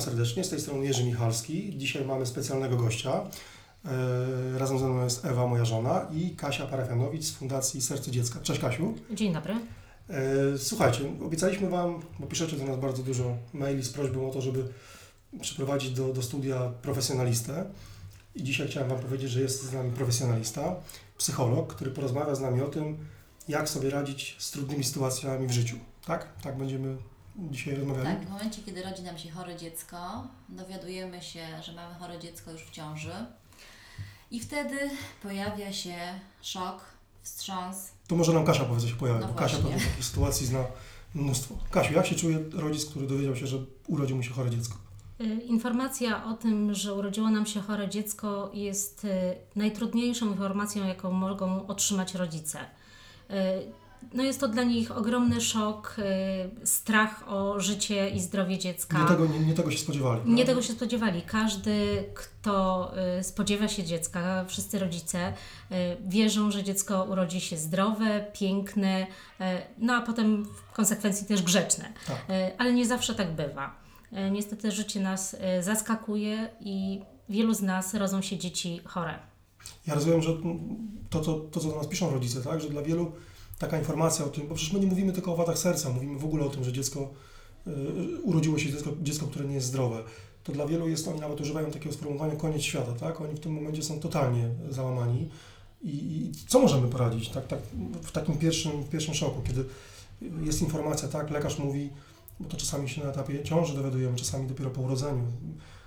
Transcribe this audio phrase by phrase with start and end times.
[0.00, 1.78] Witam serdecznie, z tej strony Jerzy Michalski.
[1.78, 3.24] Dzisiaj mamy specjalnego gościa.
[3.84, 8.40] E, razem ze mną jest Ewa, moja żona i Kasia Parafianowicz z Fundacji Serce Dziecka.
[8.40, 8.94] Cześć Kasiu.
[9.10, 9.54] Dzień dobry.
[10.08, 14.40] E, słuchajcie, obiecaliśmy Wam, bo piszecie do nas bardzo dużo maili z prośbą o to,
[14.40, 14.64] żeby
[15.40, 17.64] przyprowadzić do, do studia profesjonalistę.
[18.34, 20.76] I dzisiaj chciałem Wam powiedzieć, że jest z nami profesjonalista,
[21.18, 22.98] psycholog, który porozmawia z nami o tym,
[23.48, 25.76] jak sobie radzić z trudnymi sytuacjami w życiu.
[26.06, 26.28] Tak?
[26.42, 26.96] Tak będziemy
[27.36, 28.06] dzisiaj rozmawiali?
[28.06, 32.50] Tak, w momencie, kiedy rodzi nam się chore dziecko, dowiadujemy się, że mamy chore dziecko
[32.52, 33.12] już w ciąży
[34.30, 34.76] i wtedy
[35.22, 35.96] pojawia się
[36.42, 36.84] szok,
[37.22, 37.90] wstrząs.
[38.08, 39.70] To może nam Kasia powie, co się pojawia, No bo Kasia właśnie.
[39.74, 40.64] pewnie takich sytuacji zna
[41.14, 41.54] mnóstwo.
[41.70, 43.56] Kasiu, jak się czuje rodzic, który dowiedział się, że
[43.88, 44.74] urodził mu się chore dziecko?
[45.20, 49.08] Y, Informacja o tym, że urodziło nam się chore dziecko, jest y,
[49.56, 52.58] najtrudniejszą informacją, jaką mogą otrzymać rodzice.
[54.14, 55.96] No jest to dla nich ogromny szok,
[56.62, 59.02] y, strach o życie i zdrowie dziecka.
[59.02, 60.20] Nie tego, nie, nie tego się spodziewali.
[60.20, 60.44] Nie prawda?
[60.44, 61.22] tego się spodziewali.
[61.22, 65.74] Każdy, kto y, spodziewa się dziecka, wszyscy rodzice y,
[66.08, 69.06] wierzą, że dziecko urodzi się zdrowe, piękne,
[69.78, 71.92] no a potem w konsekwencji też grzeczne.
[72.06, 72.24] Tak.
[72.58, 73.74] Ale nie zawsze tak bywa.
[74.30, 79.18] Niestety życie nas zaskakuje i wielu z nas rodzą się dzieci chore.
[79.86, 80.30] Ja rozumiem, że
[81.10, 83.12] to, to, to, co do nas piszą rodzice, tak, że dla wielu
[83.60, 86.24] taka informacja o tym, bo przecież my nie mówimy tylko o wadach serca, mówimy w
[86.24, 87.10] ogóle o tym, że dziecko,
[87.66, 87.70] y,
[88.22, 90.02] urodziło się dziecko, dziecko, które nie jest zdrowe.
[90.44, 93.20] To dla wielu jest, oni nawet używają takiego sformułowania koniec świata, tak?
[93.20, 95.28] Oni w tym momencie są totalnie załamani.
[95.82, 97.58] I, i co możemy poradzić tak, tak,
[98.02, 99.64] w takim pierwszym, w pierwszym szoku, kiedy
[100.42, 101.90] jest informacja, tak, lekarz mówi,
[102.40, 105.24] bo to czasami się na etapie ciąży dowiadujemy, czasami dopiero po urodzeniu.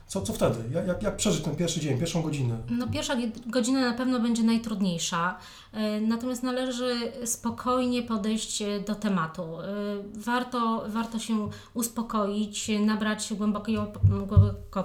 [0.08, 0.60] Co, co wtedy?
[0.88, 2.58] Jak, jak, przeżyć ten pierwszy dzień, pierwszą godzinę?
[2.70, 3.16] No, pierwsza
[3.48, 5.38] godzina na pewno będzie najtrudniejsza,
[5.72, 9.62] e, natomiast należy spokojnie podejść e, do tematu.
[9.62, 9.66] E,
[10.14, 13.94] Warto, warto się uspokoić, nabrać głębokiego,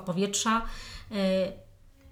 [0.06, 0.62] powietrza,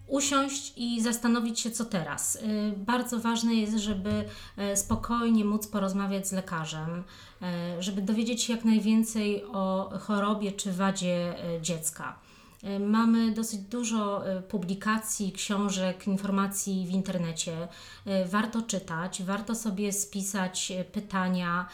[0.06, 2.38] usiąść i zastanowić się, co teraz.
[2.76, 4.24] Bardzo ważne jest, żeby
[4.74, 7.04] spokojnie móc porozmawiać z lekarzem,
[7.80, 12.18] żeby dowiedzieć się jak najwięcej o chorobie czy wadzie dziecka.
[12.62, 17.68] E, Mamy dosyć dużo e, publikacji, książek, informacji w internecie.
[18.06, 21.68] E, Warto czytać, warto sobie spisać pytania,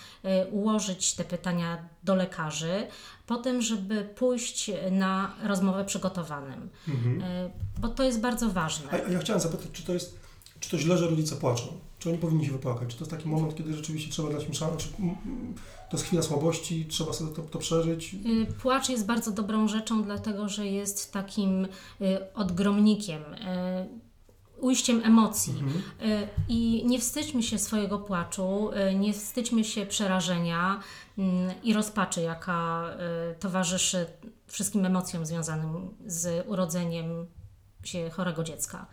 [0.51, 2.87] ułożyć te pytania do lekarzy,
[3.27, 7.23] potem, żeby pójść na rozmowę przygotowanym, Mhm.
[7.81, 8.91] Bo to jest bardzo ważne.
[8.91, 10.19] A, ja chciałem zapytać, czy to jest,
[10.61, 11.67] czy to źle, że rodzice płaczą?
[11.99, 12.89] Czy oni powinni się wypłakać?
[12.89, 14.89] Czy to jest taki moment, kiedy rzeczywiście trzeba dać im szansę?
[15.93, 18.15] To jest chwila słabości, trzeba sobie to, to przeżyć?
[18.15, 23.39] Y, Płacz jest bardzo dobrą rzeczą, dlatego że jest takim y, odgromnikiem, y,
[24.61, 25.53] ujściem emocji.
[25.53, 25.83] Mhm.
[26.49, 30.81] I nie wstydźmy się swojego płaczu, nie wstydźmy się przerażenia
[31.19, 32.91] mm, i rozpaczy, jaka
[33.41, 34.07] towarzyszy
[34.47, 37.27] wszystkim emocjom związanym z urodzeniem
[37.85, 38.87] się chorego dziecka.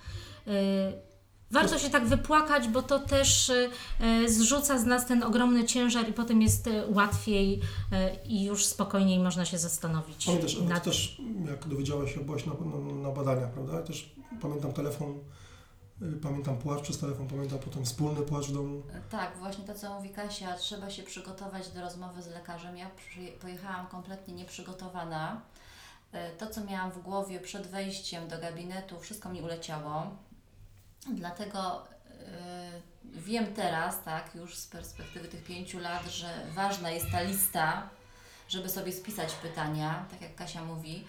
[1.51, 3.69] Warto się tak wypłakać, bo to też y,
[4.01, 7.61] y, zrzuca z nas ten ogromny ciężar i potem jest y, łatwiej
[8.25, 12.93] i już spokojniej można się zastanowić Pamiętasz, nad też jak dowiedziałeś się, byłaś na, na,
[12.93, 13.73] na badaniach, prawda?
[13.75, 15.19] Ja też pamiętam telefon,
[16.21, 18.81] pamiętam płacz przez telefon, pamiętam potem wspólny płacz w domu.
[19.09, 22.77] Tak, właśnie to, co mówi Kasia, trzeba się przygotować do rozmowy z lekarzem.
[22.77, 22.89] Ja
[23.41, 25.41] pojechałam kompletnie nieprzygotowana.
[26.37, 30.11] To, co miałam w głowie przed wejściem do gabinetu, wszystko mi uleciało.
[31.07, 37.21] Dlatego e, wiem teraz, tak, już z perspektywy tych pięciu lat, że ważna jest ta
[37.21, 37.89] lista,
[38.47, 41.07] żeby sobie spisać pytania, tak jak Kasia mówi.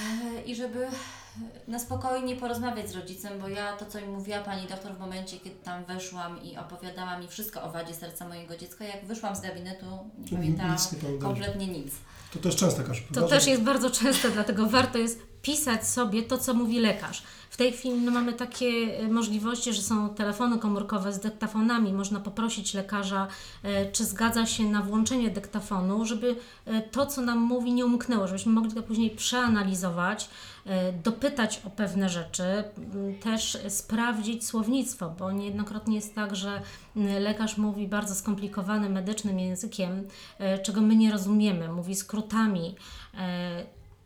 [0.00, 0.88] E, I żeby
[1.68, 5.38] na spokojnie porozmawiać z rodzicem, bo ja to, co mi mówiła pani doktor w momencie,
[5.38, 9.40] kiedy tam weszłam i opowiadała mi wszystko o wadzie serca mojego dziecka, jak wyszłam z
[9.40, 9.86] gabinetu,
[10.18, 11.92] nie Czyli pamiętałam nic nie kompletnie nic.
[12.32, 16.38] To też często, Kasiu, To też jest bardzo częste, dlatego warto jest pisać sobie to,
[16.38, 17.22] co mówi lekarz.
[17.50, 21.92] W tej chwili no, mamy takie e, możliwości, że są telefony komórkowe z dyktafonami.
[21.92, 23.26] Można poprosić lekarza,
[23.62, 26.36] e, czy zgadza się na włączenie dyktafonu, żeby
[26.66, 30.30] e, to, co nam mówi, nie umknęło, żebyśmy mogli to później przeanalizować,
[31.04, 32.64] dopytać o pewne rzeczy, m,
[33.22, 36.62] też sprawdzić słownictwo, bo niejednokrotnie jest tak, że
[36.96, 40.08] m, lekarz mówi bardzo skomplikowanym medycznym językiem,
[40.62, 42.74] czego my nie rozumiemy, mówi skrótami.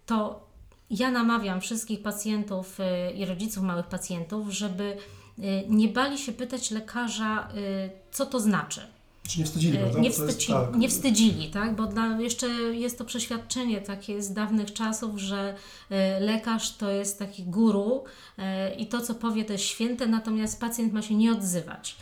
[0.06, 0.44] To
[0.90, 4.96] ja namawiam wszystkich pacjentów y, i rodziców małych pacjentów, żeby
[5.38, 8.80] y, nie bali się pytać lekarza, y, co to znaczy.
[9.28, 9.98] Czy nie wstydzili, prawda?
[9.98, 10.76] E, Nie, Bo to jest wstydzi, tak.
[10.76, 11.76] nie wstydzili, tak?
[11.76, 15.54] Bo dla, jeszcze jest to przeświadczenie takie z dawnych czasów, że
[15.90, 18.04] e, lekarz to jest taki guru
[18.38, 21.96] e, i to, co powie, to jest święte, natomiast pacjent ma się nie odzywać.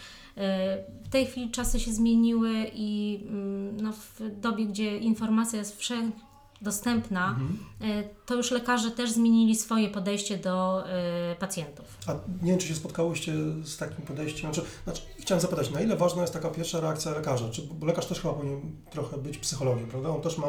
[1.05, 6.17] W tej chwili czasy się zmieniły i mm, no, w dobie, gdzie informacja jest wszędzie,
[6.63, 7.59] dostępna, Mhm.
[7.81, 11.85] e, to już lekarze też zmienili swoje podejście do e, pacjentów.
[12.07, 12.13] A
[12.43, 13.33] nie wiem, czy się spotkałyście
[13.65, 14.41] z takim podejściem.
[14.55, 17.49] Znaczy, znaczy, chciałem zapytać, na ile ważna jest taka pierwsza reakcja lekarza?
[17.51, 18.61] Czy, bo lekarz też chyba powinien
[18.91, 20.09] trochę być psychologiem, prawda?
[20.09, 20.47] On też ma,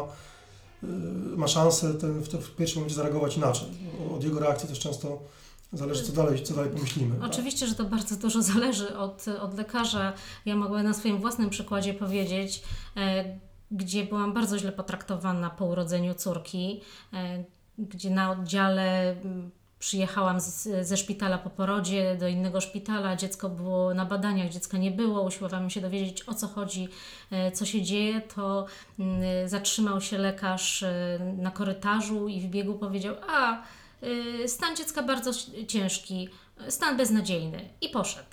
[0.83, 0.88] y,
[1.38, 3.68] ma szansę ten, w, w pierwszym momencie zareagować inaczej.
[4.15, 5.19] Od jego reakcji też często
[5.74, 7.15] zależy, co dalej, co dalej pomyślimy.
[7.15, 7.30] tak?
[7.31, 10.13] Oczywiście, że to bardzo dużo zależy od, od lekarza.
[10.45, 12.63] Ja mogę na swoim własnym przykładzie powiedzieć,
[13.71, 16.81] gdzie byłam bardzo źle potraktowana po urodzeniu córki,
[17.13, 17.44] e,
[17.77, 23.94] gdzie na oddziale mm, przyjechałam z, ze szpitala po porodzie do innego szpitala, dziecko było
[23.94, 26.88] na badaniach, dziecka nie było, usiłowałam się dowiedzieć o co chodzi,
[27.31, 28.65] e, co się dzieje, to
[29.00, 33.62] mm, zatrzymał się lekarz e, na korytarzu i w biegu powiedział, a
[34.48, 35.31] stan dziecka bardzo
[35.68, 36.30] ciężki,
[36.69, 38.30] stan beznadziejny i poszedł.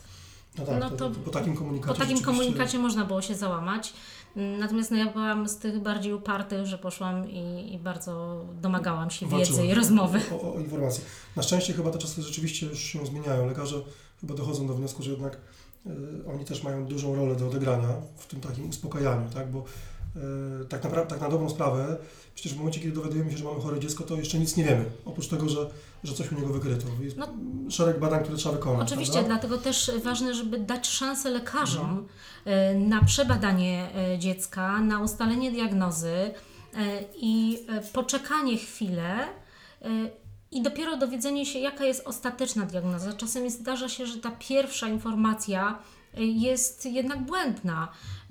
[0.58, 3.34] No tak, no to, to to po takim komunikacie Po takim komunikacie można było się
[3.34, 3.92] załamać.
[4.36, 9.26] Natomiast no, ja byłam z tych bardziej upartych, że poszłam i, i bardzo domagałam się
[9.26, 10.20] wiedzy i rozmowy.
[10.32, 11.04] O, o, o informacje.
[11.36, 13.46] Na szczęście chyba te czasy rzeczywiście już się zmieniają.
[13.46, 13.76] Lekarze
[14.20, 15.36] chyba dochodzą do wniosku, że jednak
[15.86, 15.90] y,
[16.34, 19.50] oni też mają dużą rolę do odegrania w tym takim uspokajaniu, tak?
[19.50, 19.64] Bo
[20.68, 21.96] tak, naprawdę, tak na dobrą sprawę,
[22.34, 24.84] przecież w momencie, kiedy dowiadujemy się, że mamy chore dziecko, to jeszcze nic nie wiemy.
[25.04, 25.70] Oprócz tego, że,
[26.04, 26.86] że coś u niego wykryto.
[27.00, 27.26] Jest No.
[27.70, 28.88] szereg badań, które trzeba wykonać.
[28.88, 29.28] Oczywiście, prawda?
[29.30, 32.06] dlatego też ważne, żeby dać szansę lekarzom Mhm.
[32.44, 36.32] e, na przebadanie e, dziecka, na ustalenie diagnozy e,
[37.16, 39.18] i e, poczekanie chwilę
[39.82, 39.88] e,
[40.52, 43.12] i dopiero dowiedzenie się, jaka jest ostateczna diagnoza.
[43.12, 47.88] Czasem zdarza się, że ta pierwsza informacja e, jest jednak błędna,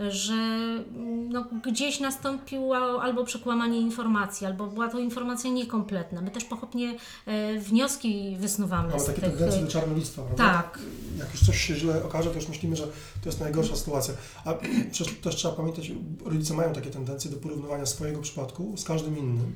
[0.10, 6.22] że mm, no, gdzieś nastąpiło albo przekłamanie informacji, albo była to informacja niekompletna.
[6.22, 6.96] My też pochopnie
[7.26, 9.30] e, wnioski wysnuwamy Mamy z takie tych...
[9.32, 10.44] tendencje do czarnolistwa, prawda?
[10.44, 10.80] Tak.
[11.18, 12.84] Jak już coś się źle okaże, to już myślimy, że
[13.22, 14.14] to jest najgorsza sytuacja.
[14.46, 14.54] A
[14.92, 15.92] przecież też trzeba pamiętać,
[16.26, 19.56] rodzice mają takie tendencje do porównywania swojego przypadku z każdym innym.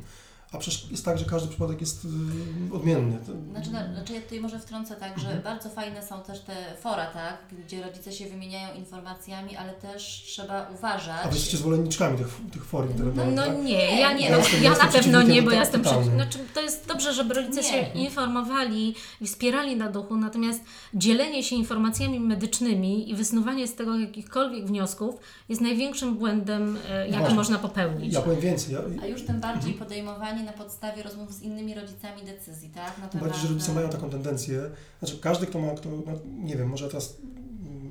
[0.54, 3.18] A przecież jest tak, że każdy przypadek jest y, odmienny.
[3.52, 7.06] Znaczy, na, znaczy ja tutaj może wtrącę tak, że bardzo fajne są też te fora,
[7.06, 11.16] tak, gdzie rodzice się wymieniają informacjami, ale też trzeba uważać.
[11.24, 13.64] A wy jesteście zwolenniczkami tych, tych for internetowych, No tak?
[13.64, 16.04] nie, ja nie, Ja no, jestem- ja jestem na pewno nie, bo ja jestem przeciw...
[16.06, 17.68] Znaczy, to jest dobrze, żeby rodzice Nie.
[17.70, 20.62] się informowali i wspierali na duchu, natomiast
[20.94, 25.16] dzielenie się informacjami medycznymi i wysnuwanie z tego jakichkolwiek wniosków
[25.50, 28.14] jest największym błędem, e, jaki można popełnić.
[28.14, 28.74] Ja powiem więcej.
[28.74, 32.98] Ja, A już tym bardziej podejmowanie na podstawie rozmów z innymi rodzicami decyzji, tak?
[32.98, 34.62] Na temat, bardziej, że rodzice e, mają taką tendencję,
[35.00, 37.18] znaczy każdy, kto ma, kto, no, nie wiem, może teraz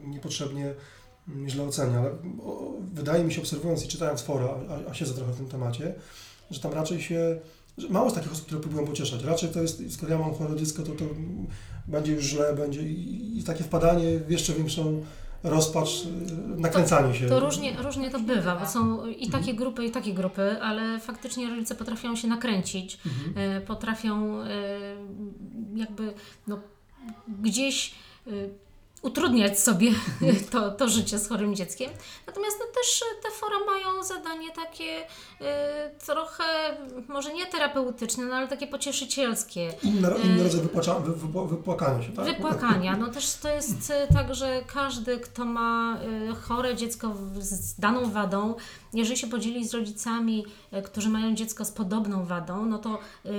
[0.06, 0.74] niepotrzebnie
[1.46, 2.10] źle ocenia, ale
[2.92, 5.94] wydaje mi się, obserwując i czytając fora, a, a siedzę trochę w tym temacie,
[6.50, 7.40] że tam raczej się,
[7.78, 9.24] że mało jest takich osób, które próbują pocieszać.
[9.24, 11.04] Raczej to jest, skoro ja mam chore dziecko, to to
[11.86, 15.02] będzie już źle, będzie i, i takie wpadanie w jeszcze większą
[15.44, 15.88] rozpacz,
[16.56, 17.28] y, nakręcanie się.
[17.28, 19.30] To różnie, różnie to bywa, bo są i Mhm.
[19.42, 23.56] takie grupy, i takie grupy, ale faktycznie rodzice potrafią się nakręcić, Mhm.
[23.56, 24.46] e, potrafią e,
[25.74, 26.14] jakby
[26.46, 26.58] no,
[27.42, 27.94] gdzieś
[29.02, 29.90] utrudniać sobie
[30.52, 31.90] to, to życie z chorym dzieckiem.
[32.26, 35.06] Natomiast no, też e, te fora mają zadanie takie
[35.40, 36.44] e, trochę,
[37.08, 39.74] może nie terapeutyczne, no, ale takie pocieszycielskie.
[39.82, 42.24] Inny, inny rodzaj wypłacza, wy, wypła- wypłakania się, tak?
[42.24, 42.96] Wypłakania.
[43.02, 45.98] No też to jest e, tak, że każdy, kto ma
[46.42, 48.54] chore dziecko z daną wadą,
[48.94, 50.44] jeżeli się podzieli z rodzicami,
[50.84, 53.30] którzy mają dziecko z podobną wadą, no to e,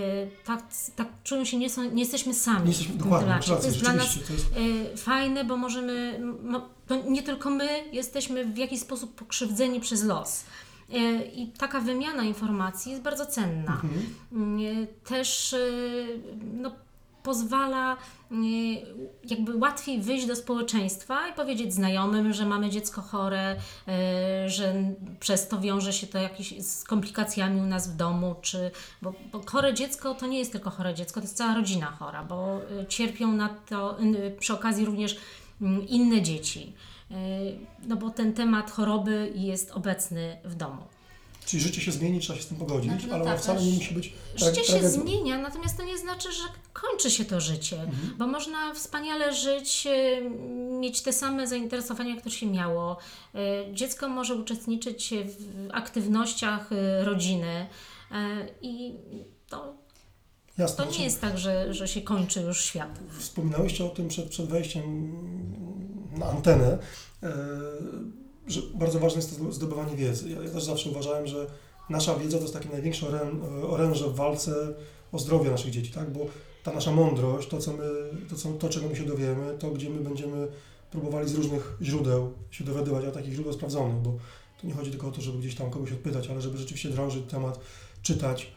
[0.45, 0.63] tak,
[0.95, 3.39] tak czują się, nie, są, nie jesteśmy sami Nie jesteśmy, dokładnie.
[3.45, 8.57] To jest dla nas jest, fajne, bo możemy, mo, to nie tylko my jesteśmy w
[8.57, 10.45] jakiś sposób pokrzywdzeni przez los.
[10.93, 13.73] E, I taka wymiana informacji jest bardzo cenna.
[13.73, 14.05] mhm.
[14.31, 16.19] Mm, też y,
[16.53, 16.71] no,
[17.23, 17.97] pozwala
[19.29, 23.55] jakby łatwiej wyjść do społeczeństwa i powiedzieć znajomym, że mamy dziecko chore,
[24.47, 24.73] że
[25.19, 29.41] przez to wiąże się to jakieś z komplikacjami u nas w domu, czy bo, bo
[29.45, 33.31] chore dziecko to nie jest tylko chore dziecko, to jest cała rodzina chora, bo cierpią
[33.31, 33.97] na to
[34.39, 35.17] przy okazji również
[35.87, 36.73] inne dzieci.
[37.11, 37.15] Y,
[37.87, 40.81] No bo ten temat choroby jest obecny w domu.
[41.45, 43.71] Czyli życie się zmieni, trzeba się z tym pogodzić, Znaczy, no ale tak, wcale nie
[43.71, 46.43] musi być Życie się zmienia, natomiast to nie znaczy, że
[46.73, 48.15] kończy się to życie, Mhm.
[48.17, 50.21] bo można wspaniale żyć, e,
[50.79, 52.97] mieć te same zainteresowania, które się miało.
[53.35, 53.39] E,
[53.73, 56.69] Dziecko może uczestniczyć w aktywnościach
[57.03, 57.67] rodziny
[58.61, 58.93] i
[59.49, 59.73] to,
[60.57, 62.99] Jasne, to nie jest tak, że, że się kończy już świat.
[63.19, 65.11] Wspominałyście o tym przed, przed wejściem
[66.17, 66.77] na antenę,
[67.23, 67.33] e,
[68.47, 70.29] że bardzo ważne jest to zdobywanie wiedzy.
[70.29, 71.47] Ja, ja też zawsze uważałem, że
[71.89, 74.73] nasza wiedza to jest takie największe orę- oręże w walce
[75.11, 76.11] o zdrowie naszych dzieci, tak?
[76.13, 76.19] Bo
[76.63, 77.83] ta nasza mądrość, to, co my,
[78.29, 80.47] to, co, to czego my się dowiemy, to gdzie my będziemy
[80.91, 84.17] próbowali z różnych źródeł się dowiadywać, a takich źródeł sprawdzonych, bo
[84.61, 87.31] tu nie chodzi tylko o to, żeby gdzieś tam kogoś odpytać, ale żeby rzeczywiście drążyć
[87.31, 87.59] temat,
[88.01, 88.51] czytać.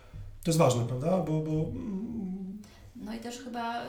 [0.46, 1.10] To jest ważne, prawda?
[1.10, 1.52] Bo, bo
[2.96, 3.86] no i też chyba y,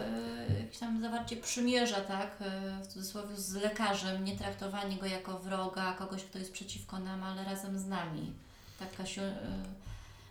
[0.60, 5.94] jakieś tam zawarcie przymierza, tak, y, w cudzysłowie z lekarzem, nie traktowanie go jako wroga,
[5.94, 8.34] kogoś, kto jest przeciwko nam, ale razem z nami.
[8.80, 9.34] Tak, Kasiu, y,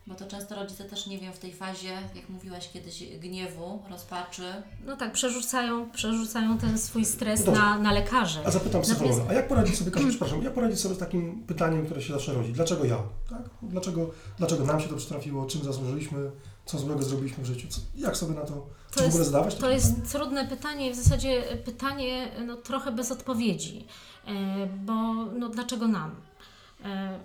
[0.07, 4.63] bo to często rodzice też nie wiem w tej fazie, jak mówiłaś kiedyś, gniewu, rozpaczy.
[4.87, 8.41] No tak, przerzucają, przerzucają ten swój stres na, na lekarzy.
[8.45, 11.85] A zapytam psychologa, a jak poradzić sobie, Kasia, przepraszam, jak poradzić sobie z takim pytaniem,
[11.85, 12.53] które się zawsze rodzi?
[12.53, 12.99] Dlaczego ja?
[13.31, 13.43] Tak?
[13.63, 15.47] Dlaczego, dlaczego nam się to przytrafiło?
[15.47, 16.31] Czym zasłużyliśmy?
[16.67, 17.69] Co złego zrobiliśmy w życiu?
[17.69, 19.55] Co, jak sobie na to, to w ogóle zdawać?
[19.55, 23.87] To jest trudne pytanie, w zasadzie pytanie no, trochę bez odpowiedzi,
[24.27, 26.15] e, bo no, dlaczego nam?
[26.85, 27.19] E,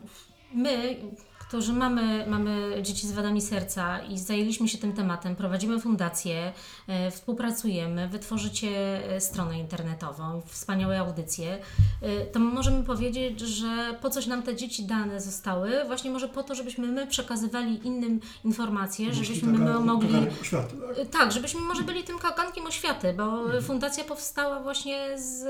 [1.52, 6.54] my, którzy mamy, mamy dzieci z wadami serca i zajęliśmy się tym tematem, prowadzimy fundację,
[6.88, 8.70] e, współpracujemy, wytworzycie
[9.16, 11.60] e, stronę internetową, wspaniałe audycje,
[12.02, 15.86] e, to możemy powiedzieć, że po coś nam te dzieci dane zostały?
[15.88, 20.16] Właśnie może po to, żebyśmy my przekazywali innym informacje, żebyśmy my mogli...
[20.42, 21.08] Oświaty, tak?
[21.12, 23.64] tak, żebyśmy może byli tym kagankiem oświaty, bo mhm.
[23.64, 25.46] fundacja powstała właśnie z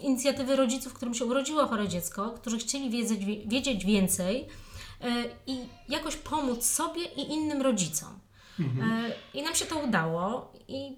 [0.00, 4.73] inicjatywy rodziców, którym się urodziło chore dziecko, którzy chcieli wiedzieć, wiedzieć więcej E,
[5.46, 5.58] i
[5.88, 8.18] jakoś pomóc sobie i innym rodzicom.
[8.60, 8.92] Mhm.
[8.92, 10.96] E, I nam się to udało i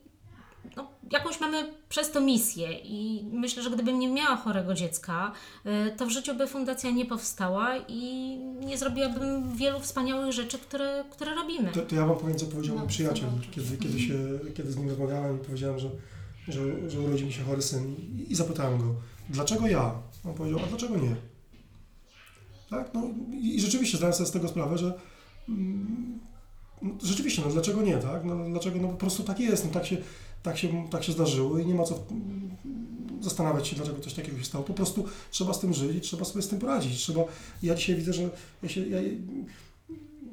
[0.77, 5.33] no, jakąś mamy przez to misję i myślę, że gdybym nie miała chorego dziecka,
[5.65, 11.05] e, to w życiu by fundacja nie powstała i nie zrobiłabym wielu wspaniałych rzeczy, które,
[11.11, 11.73] które robimy.
[11.73, 14.15] To, to ja Wam powiem, co powiedział no, mój przyjaciel, kiedy, kiedy, się,
[14.55, 15.91] kiedy z nim rozmawiałem i powiedziałem, że,
[16.49, 18.95] że, że urodzi mi się chory syn i, i zapytałem go,
[19.31, 19.95] dlaczego ja?
[20.25, 21.17] On powiedział, a dlaczego nie?
[22.71, 22.95] Tak?
[22.95, 23.03] No,
[23.41, 24.95] I rzeczywiście zdałem sobie z tego sprawę, że
[25.49, 26.19] mm,
[26.83, 28.25] no, rzeczywiście, no dlaczego nie, tak?
[28.25, 29.97] No, dlaczego, no po prostu tak jest, no, tak, się,
[30.43, 32.51] tak, się, tak się zdarzyło i nie ma co mm,
[33.21, 34.65] zastanawiać się, dlaczego coś takiego się stało.
[34.65, 36.97] Po prostu trzeba z tym żyć trzeba sobie z tym poradzić.
[36.97, 37.25] Trzeba,
[37.63, 38.31] ja dzisiaj widzę, że
[38.63, 38.99] ja się, ja,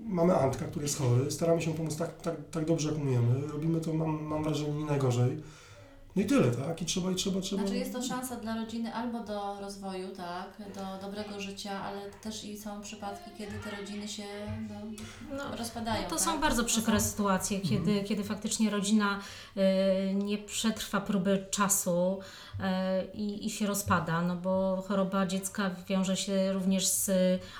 [0.05, 3.47] mamy Antka, który jest chory, staramy się pomóc tak, tak, tak dobrze, jak umiemy.
[3.47, 5.37] Robimy to, mam, mam wrażenie, nie najgorzej.
[6.15, 6.81] No i tyle, tak?
[6.81, 7.61] I trzeba, i trzeba, trzeba.
[7.61, 12.43] Znaczy jest to szansa dla rodziny albo do rozwoju, tak, do dobrego życia, ale też
[12.43, 14.23] i są przypadki, kiedy te rodziny się
[14.69, 16.03] no, no, rozpadają.
[16.03, 16.25] No to tak?
[16.25, 17.09] są bardzo przykre są...
[17.09, 18.05] sytuacje, kiedy, mhm.
[18.05, 19.19] kiedy faktycznie rodzina
[19.57, 22.52] y, nie przetrwa próby czasu y,
[23.13, 27.11] i, i się rozpada, no bo choroba dziecka wiąże się również z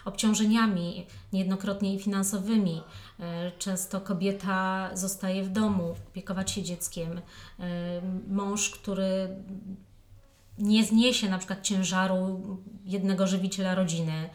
[0.06, 2.82] obciążeniami, niejednokrotnie i finansowymi.
[3.20, 7.22] E, często kobieta zostaje w domu, opiekować się dzieckiem.
[7.60, 7.64] E,
[8.28, 9.28] mąż, który
[10.58, 12.42] nie zniesie na przykład ciężaru
[12.86, 14.30] jednego żywiciela rodziny.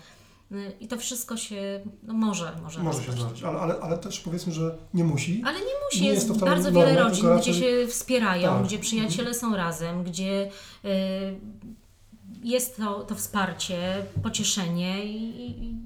[0.52, 4.20] E, I to wszystko się no może, może, może się zdarzyć, ale, ale, ale też
[4.20, 5.42] powiedzmy, że nie musi.
[5.46, 6.02] Ale nie musi.
[6.02, 7.52] Nie jest, jest bardzo wiele rodzin, raczej...
[7.52, 8.64] gdzie się wspierają, tak.
[8.64, 10.50] gdzie przyjaciele są razem, gdzie
[10.84, 10.88] y,
[12.42, 15.78] jest to, to wsparcie, pocieszenie i, i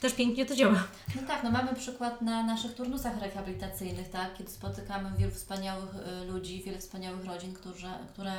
[0.00, 0.84] też pięknie to działa.
[1.16, 5.90] No tak, no mamy przykład na naszych turnusach rehabilitacyjnych, tak, kiedy spotykamy wielu wspaniałych
[6.22, 8.32] y, ludzi, wiele wspaniałych rodzin, którzy, które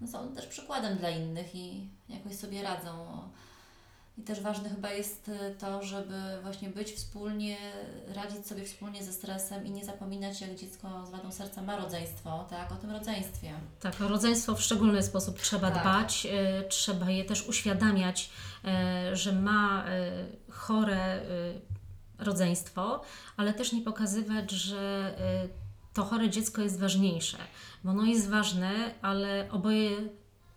[0.00, 2.90] no, są też przykładem dla innych i jakoś sobie radzą.
[4.20, 7.56] I też ważne chyba jest y, to, żeby właśnie być wspólnie,
[8.08, 12.46] radzić sobie wspólnie ze stresem i nie zapominać, jak dziecko z wadą serca ma rodzeństwo,
[12.50, 13.52] tak, o tym rodzeństwie.
[13.80, 15.82] Tak, o rodzeństwo w szczególny sposób trzeba tak.
[15.82, 18.30] dbać, y, trzeba je też uświadamiać,
[19.12, 19.84] y, że ma
[20.48, 21.60] y, chore y,
[22.18, 23.02] rodzeństwo,
[23.36, 27.38] ale też nie pokazywać, że y, to chore dziecko jest ważniejsze,
[27.84, 28.70] bo ono jest ważne,
[29.02, 29.90] ale oboje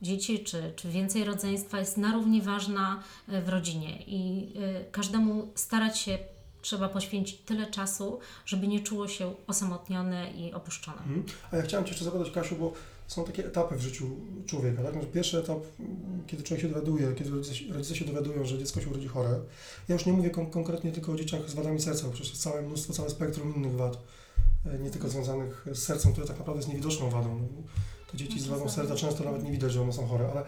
[0.03, 5.51] dzieci czy, czy więcej rodzeństwa jest na równi ważna e, w rodzinie i y, każdemu
[5.55, 6.17] starać się
[6.61, 10.97] trzeba poświęcić tyle czasu, żeby nie czuło się osamotnione i opuszczone.
[10.97, 11.23] Mhm.
[11.51, 12.73] A ja chciałem Cię jeszcze zapytać, Kasiu, bo
[13.07, 14.09] są takie etapy w życiu
[14.45, 14.83] człowieka.
[14.83, 15.11] Tak?
[15.11, 15.57] Pierwszy etap,
[16.27, 19.39] kiedy człowiek się dowiaduje, kiedy rodzice, rodzice się dowiadują, że dziecko się urodzi chore.
[19.89, 22.61] Ja już nie mówię kon konkretnie tylko o dzieciach z wadami serca, bo przecież całe
[22.61, 23.97] mnóstwo, całe spektrum innych wad,
[24.65, 27.47] e, nie tylko związanych z sercem, które tak naprawdę jest niewidoczną wadą.
[28.13, 30.45] Dzieci z wadą serca często nawet nie widać, że one są chore, ale e,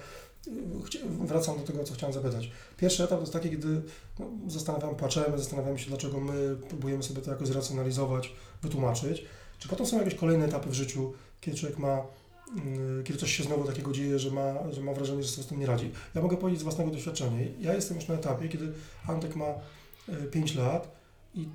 [1.25, 2.51] wracam do tego, co chciałem zapytać.
[2.77, 3.81] Pierwszy etap to jest taki, kiedy
[4.19, 9.25] no, zastanawiamy, płaczemy, zastanawiamy się, dlaczego my próbujemy sobie to jakoś zracjonalizować, wytłumaczyć.
[9.59, 12.01] Czy potem są jakieś kolejne etapy w życiu, kiedy człowiek ma,
[12.57, 15.47] mm, kiedy coś się znowu takiego dzieje, że ma, że ma wrażenie, że sobie z
[15.47, 15.91] tym nie radzi.
[16.15, 17.37] Ja mogę powiedzieć z własnego doświadczenia.
[17.59, 18.73] Ja jestem już na etapie, kiedy
[19.07, 19.45] Antek ma
[20.31, 20.91] 5 e, lat
[21.35, 21.47] i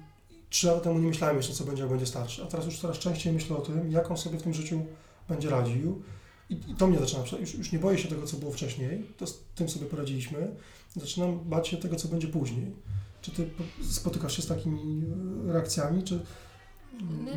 [0.50, 2.42] 3 lata temu nie myślałem jeszcze, co będzie, jak będzie starszy.
[2.44, 4.86] A teraz już coraz częściej myślę o tym, jak on sobie w tym życiu
[5.30, 6.02] będzie radził.
[6.50, 9.26] I, i to mnie zaczyna, już, już nie boję się tego, co było wcześniej, to
[9.26, 10.54] z tym sobie poradziliśmy.
[10.96, 12.66] Zaczynam bać się tego, co będzie później.
[13.22, 13.50] Czy ty
[13.90, 15.02] spotykasz się z takimi
[15.46, 16.20] reakcjami, czy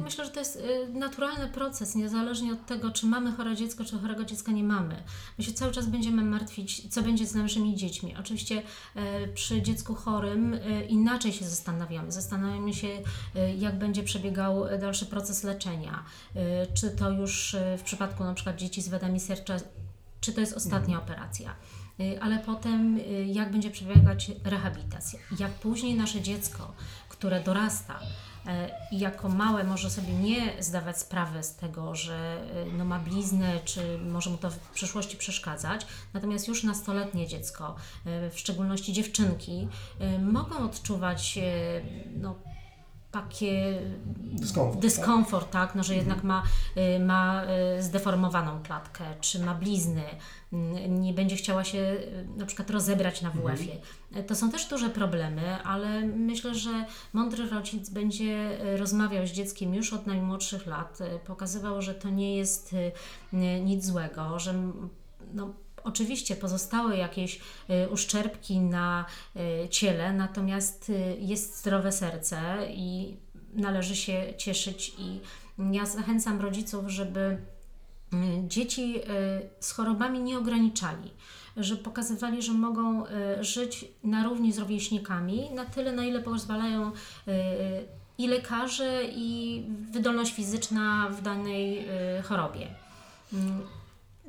[0.04, 4.00] myślę, że to jest y, naturalny proces, niezależnie od tego, czy mamy chore dziecko, czy
[4.00, 5.04] chorego dziecka nie mamy.
[5.38, 8.16] My się cały czas będziemy martwić, co będzie z naszymi dziećmi.
[8.20, 12.12] Oczywiście y, przy dziecku chorym y, inaczej się zastanawiamy.
[12.12, 12.88] Zastanawiamy się,
[13.58, 16.04] jak będzie przebiegał dalszy proces leczenia.
[16.74, 19.56] Czy to już w przypadku na przykład dzieci z wadami serca,
[20.22, 21.04] czy to jest ostatnia mhm.
[21.04, 21.56] operacja
[22.22, 25.20] ale potem jak będzie przebiegać rehabilitacja.
[25.40, 26.74] Jak później nasze dziecko,
[27.10, 28.33] które dorasta, E,
[28.92, 33.60] i jako małe może sobie nie zdawać sprawy z tego, że e, no, ma bliznę,
[33.66, 35.88] czy może mu to w przyszłości przeszkadzać.
[36.14, 39.68] Natomiast już nastoletnie dziecko, e, w szczególności dziewczynki,
[40.22, 41.40] mogą odczuwać
[42.16, 42.36] no,
[43.14, 43.82] takie
[44.18, 45.68] dyskomfort, dyskomfort tak?
[45.68, 45.76] tak?
[45.76, 46.44] No, że jednak ma,
[47.00, 47.42] ma
[47.80, 50.04] zdeformowaną klatkę, czy ma blizny,
[50.90, 51.96] nie będzie chciała się
[52.38, 53.74] na przykład rozebrać na WF-ie.
[54.08, 54.26] Mhm.
[54.28, 59.94] To są też duże problemy, ale myślę, że mądry rodzic będzie rozmawiał z dzieckiem już
[59.94, 62.76] od najmłodszych lat, pokazywał, że to nie jest
[63.64, 64.54] nic złego, że
[65.34, 67.40] no, Oczywiście pozostały jakieś
[67.92, 69.06] uszczerbki na
[69.70, 73.18] ciele, z jest zdrowe serce i
[73.54, 75.20] należy się cieszyć i
[75.72, 77.38] ja zachęcam rodziców, żeby
[78.14, 79.02] Y, dzieci y,
[79.60, 81.12] z chorobami nie ograniczali,
[81.58, 83.10] że pokazywali, że mogą y,
[83.44, 86.92] żyć na równi z rówieśnikami, na tyle, na ile pozwalają
[88.18, 91.88] i lekarze, i wydolność fizyczna w danej
[92.24, 92.68] chorobie.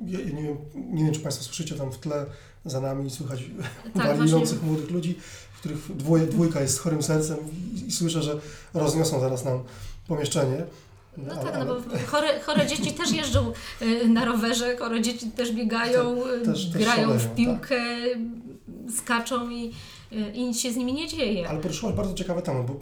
[0.05, 2.25] Ja, ja nie, wiem, nie wiem, czy Państwo słyszycie tam w tle
[2.65, 3.43] za nami słychać
[3.93, 5.15] tak, wariujących młodych ludzi,
[5.53, 7.37] w których dwoje, dwójka jest z chorym sercem
[7.75, 8.39] i, i słyszę, że
[8.73, 9.63] rozniosą zaraz nam
[10.07, 10.63] pomieszczenie.
[11.17, 15.31] No, no tak, no bo chore, chore dzieci też jeżdżą y, na rowerze, chore dzieci
[15.31, 17.35] też biegają, też, też grają szaleją, w tak.
[17.35, 18.95] piłkę, tak.
[18.97, 19.73] skaczą i,
[20.11, 21.49] y, i nic się z nimi nie dzieje.
[21.49, 22.79] Ale poruszyłaś bardzo ciekawy temat, bo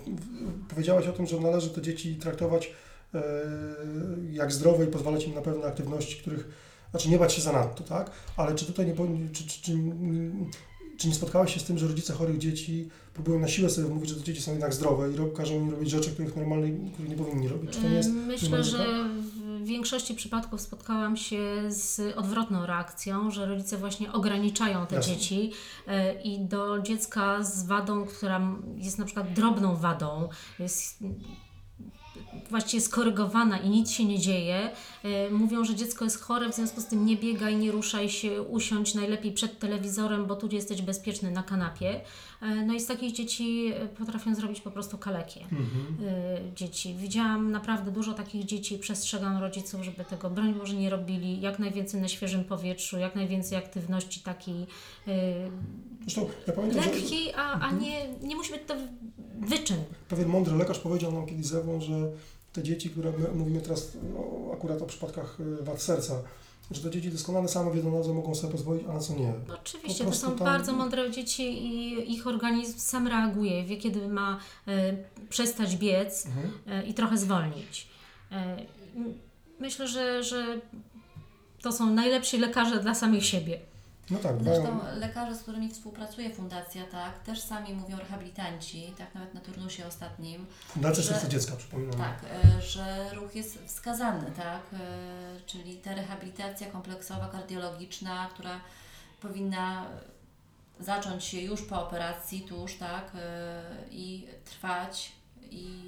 [0.70, 2.72] powiedziałaś o tym, że należy te dzieci traktować
[3.14, 3.24] e,
[4.32, 6.48] jak zdrowe i pozwalać im na pewne aktywności, których,
[6.94, 8.12] znaczy nie bać się zanadto, tak?
[8.38, 8.94] Ale czy tutaj nie,
[9.30, 9.74] czy, czy, czy
[10.98, 14.10] czy nie spotkałeś się z tym, że rodzice chorych dzieci próbują na siłę sobie mówić,
[14.10, 17.16] że te dzieci są jednak zdrowe i każą im robić rzeczy, których normalnie których nie
[17.16, 17.72] powinni robić?
[17.72, 19.10] Czy to nie jest Myślę, że
[19.62, 25.14] w większości przypadków spotkałam się z odwrotną reakcją, że rodzice właśnie ograniczają te Jasne.
[25.14, 25.52] dzieci
[25.88, 28.42] e, i do dziecka z wadą, która
[28.78, 30.30] jest na przykład drobną wadą,
[30.60, 31.04] jest
[32.54, 34.70] właściwie skorygowana i nic się nie dzieje,
[35.04, 38.42] e, mówią, że dziecko jest chore, w związku z tym nie biegaj, nie ruszaj się,
[38.42, 42.02] usiądź najlepiej przed telewizorem, bo tu jesteś bezpieczny na kanapie.
[42.42, 45.98] E, no i z takich dzieci e, potrafią zrobić po prostu kalekie mhm.
[46.56, 46.96] dzieci.
[46.96, 52.02] Widziałam naprawdę dużo takich dzieci, przestrzegam rodziców, żeby tego broń Boże nie robili, jak najwięcej
[52.02, 54.66] na świeżym powietrzu, jak najwięcej aktywności takiej
[56.02, 57.36] Zresztą, ja pamiętam, lekkiej, że...
[57.36, 57.82] a, a mhm.
[57.82, 58.76] nie, nie musi być to
[59.40, 59.78] wyczyn.
[60.10, 61.94] Pewien mądry lekarz powiedział nam kiedyś ze mną, że
[62.54, 66.14] te dzieci, które my mówimy teraz o, akurat o przypadkach y, wad serca,
[66.72, 69.34] że te dzieci doskonale same wiedzą, na co mogą sobie pozwolić, a na co nie.
[69.48, 70.38] No oczywiście, to są tam...
[70.38, 74.72] bardzo mądre dzieci i ich organizm sam reaguje, wie kiedy ma y,
[75.30, 76.80] przestać biec mhm.
[76.84, 77.88] y, i trochę zwolnić.
[78.32, 78.36] Y,
[79.60, 80.62] myślę, że, że
[81.62, 83.60] to są najlepsi lekarze dla samych siebie.
[84.10, 89.34] No tak, Zresztą lekarze, z którymi współpracuje fundacja, tak, też sami mówią rehabilitanci, tak nawet
[89.34, 90.46] na turnusie ostatnim.
[90.68, 91.98] Fundacja Serce Dziecka, przypominam.
[91.98, 92.20] Tak,
[92.56, 94.78] e, że ruch jest wskazany, tak, e,
[95.46, 98.60] czyli ta rehabilitacja kompleksowa, kardiologiczna, która
[99.22, 99.86] powinna
[100.80, 103.62] zacząć się już po operacji, tuż, tak, e,
[103.92, 105.12] i trwać
[105.54, 105.84] i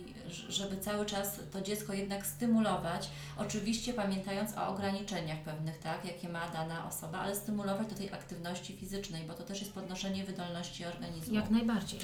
[0.49, 6.49] żeby cały czas to dziecko jednak stymulować, oczywiście pamiętając o ograniczeniach pewnych, tak, jakie ma
[6.49, 11.35] dana osoba, ale stymulować do tej aktywności fizycznej, bo to też jest podnoszenie wydolności organizmu.
[11.35, 11.99] Jak najbardziej.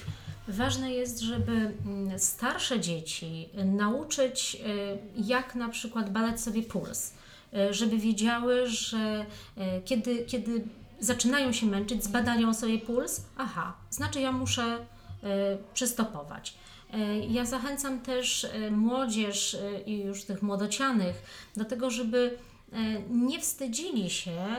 [0.47, 4.57] Ważne jest, żeby mm, starsze dzieci nauczyć,
[5.17, 7.13] y, jak na przykład badać sobie puls,
[7.53, 9.25] y, żeby wiedziały, że
[9.57, 10.63] y, kiedy, kiedy
[10.99, 14.85] zaczynają się męczyć, zbadają sobie puls, aha, znaczy ja muszę
[15.73, 16.53] przystopować.
[16.93, 21.15] E, ja zachęcam też e, młodzież e, i już tych młodocianych
[21.55, 22.37] do tego, żeby
[23.09, 24.55] nie wstydzili się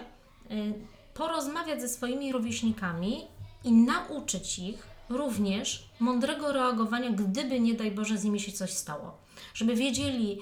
[1.14, 3.25] porozmawiać ze swoimi rówieśnikami
[3.64, 9.18] i nauczyć ich również mądrego reagowania, gdyby nie daj Boże z nimi się coś stało.
[9.55, 10.38] Żeby wiedzieli,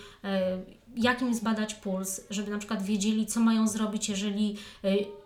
[0.96, 4.57] jak im zbadać puls, żeby na przykład wiedzieli, co mają zrobić, jeżeli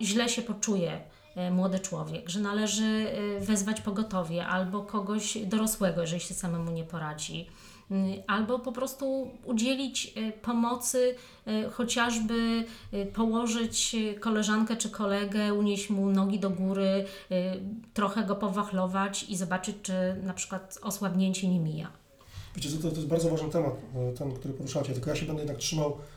[0.00, 1.00] źle się poczuje
[1.50, 7.46] młody człowiek, że należy e, wezwać pogotowie albo kogoś dorosłego, jeżeli się samemu nie poradzi
[7.90, 11.14] mm, albo po prostu udzielić e, pomocy,
[11.72, 12.64] chociażby
[13.14, 17.04] położyć koleżankę czy kolegę, unieść mu nogi do góry,
[17.94, 19.92] trochę go powachlować i zobaczyć, czy
[20.22, 21.90] na przykład osłabnięcie nie mija.
[22.56, 25.42] Wiecie, to, to jest bardzo ważny temat, e, ten, który poruszacie, tylko ja się będę
[25.42, 26.13] jednak trzymał e,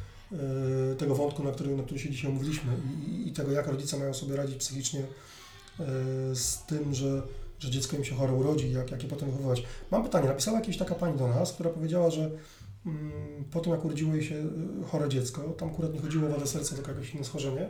[0.97, 2.71] tego wątku, na który, na który się dzisiaj umówiliśmy
[3.07, 5.05] i, i tego, jak rodzice mają sobie radzić psychicznie e,
[6.35, 7.21] z tym, że,
[7.59, 9.63] że dziecko im się chore urodzi, jak, jak je potem wychowywać.
[9.91, 12.31] Mam pytanie, napisała jakaś taka pani do nas, która powiedziała, że
[12.85, 13.11] mm,
[13.51, 16.47] po tym, jak urodziło jej się e, chore dziecko, tam akurat nie chodziło o wadę
[16.47, 17.69] serca, tylko jakieś inne schorzenie,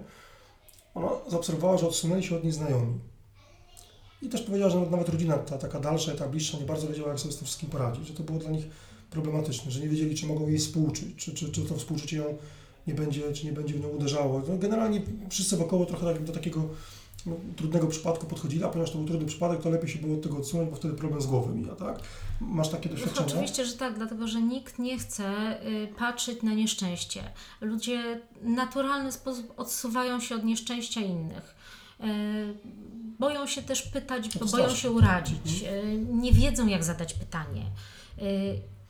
[0.95, 2.99] ona zaobserwowała, że odsunęli się od niej znajomi.
[4.21, 7.19] I też powiedziała, że nawet rodzina, ta taka dalsza, ta bliższa, nie bardzo wiedziała, jak
[7.19, 8.65] sobie z tym wszystkim poradzić, że to było dla nich
[9.09, 12.37] problematyczne, że nie wiedzieli, czy mogą jej współczuć, czy, czy, czy to współczucie ją
[12.87, 14.41] nie będzie, czy nie będzie w nią uderzało.
[14.47, 16.63] No, generalnie wszyscy wokoło trochę tak, do takiego
[17.25, 20.21] no, trudnego przypadku podchodzili, a ponieważ to był trudny przypadek, to lepiej się było od
[20.21, 21.99] tego odsunąć, bo wtedy problem z głowy mija, tak?
[22.41, 23.27] Masz takie doświadczenia?
[23.27, 27.23] Oczywiście, że tak, dlatego że nikt nie chce y, patrzeć na nieszczęście.
[27.61, 31.55] Ludzie w naturalny sposób odsuwają się od nieszczęścia innych.
[31.99, 32.03] Y,
[33.19, 35.63] boją się też pytać, boją się urazić.
[35.63, 37.65] Y, nie wiedzą, jak zadać pytanie.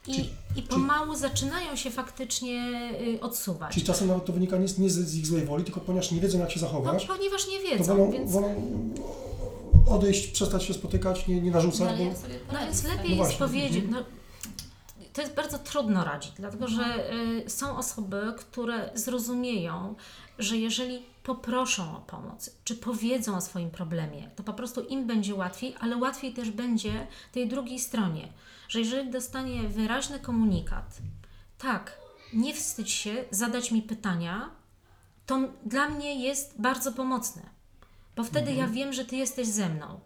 [0.07, 3.73] I, Czyli- I pomału zaczynają się faktycznie y, odsuwać.
[3.73, 6.21] Czyli czasem nawet to wynika nie z, nie z ich złej woli, tylko ponieważ nie
[6.21, 8.55] wiedzą, jak się No, zachować, ponieważ nie to wiedzą, wolą, więc, wolą
[9.89, 12.11] odejść, przestać się spotykać, nie, nie narzucać, No, bo...
[12.53, 13.91] no więc lepiej No jest właśnie, powiedzieć, mhm.
[13.91, 14.17] no,
[15.13, 17.11] to jest bardzo trudno radzić, dlatego że
[17.45, 19.95] y, są osoby, które zrozumieją,
[20.39, 25.35] że jeżeli poproszą o pomoc, czy powiedzą o swoim problemie, to po prostu im będzie
[25.35, 28.27] łatwiej, ale łatwiej też będzie tej drugiej stronie,
[28.67, 30.97] że jeżeli dostanie wyraźny komunikat,
[31.58, 31.99] tak,
[32.34, 34.49] nie wstydź się zadać mi pytania,
[35.25, 37.41] to dla mnie jest bardzo pomocne,
[38.15, 39.99] bo wtedy ja wiem, że Ty jesteś ze mną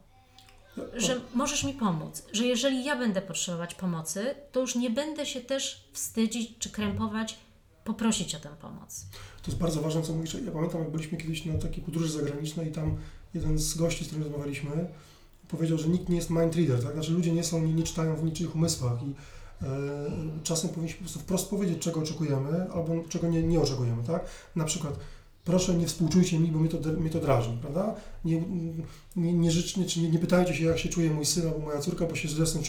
[0.95, 5.41] że możesz mi pomóc, że jeżeli ja będę potrzebować pomocy, to już nie będę się
[5.41, 7.38] też wstydzić czy krępować,
[7.84, 9.06] poprosić o tę pomoc.
[9.41, 10.34] To jest bardzo ważne, co mówisz.
[10.45, 12.97] Ja pamiętam, jak byliśmy kiedyś na takiej podróży zagranicznej i tam
[13.34, 14.88] jeden z gości, z którym rozmawialiśmy,
[15.51, 16.93] powiedział, że nikt nie jest mind reader, tak?
[16.93, 19.13] Znaczy ludzie nie są, nie, nie czytają w niczyich umysłach i
[19.65, 19.67] e,
[20.43, 24.25] czasem powinniśmy po prostu wprost powiedzieć, czego oczekujemy albo czego nie, nie oczekujemy, tak?
[24.55, 24.99] Na przykład
[25.45, 27.95] proszę nie współczujcie mi, bo mnie to, mnie to drażni, prawda?
[28.25, 28.43] Nie,
[29.15, 29.49] nie, nie,
[29.97, 32.45] nie, nie pytajcie się, jak się czuje mój syn albo moja córka, bo się źle
[32.45, 32.63] z tym.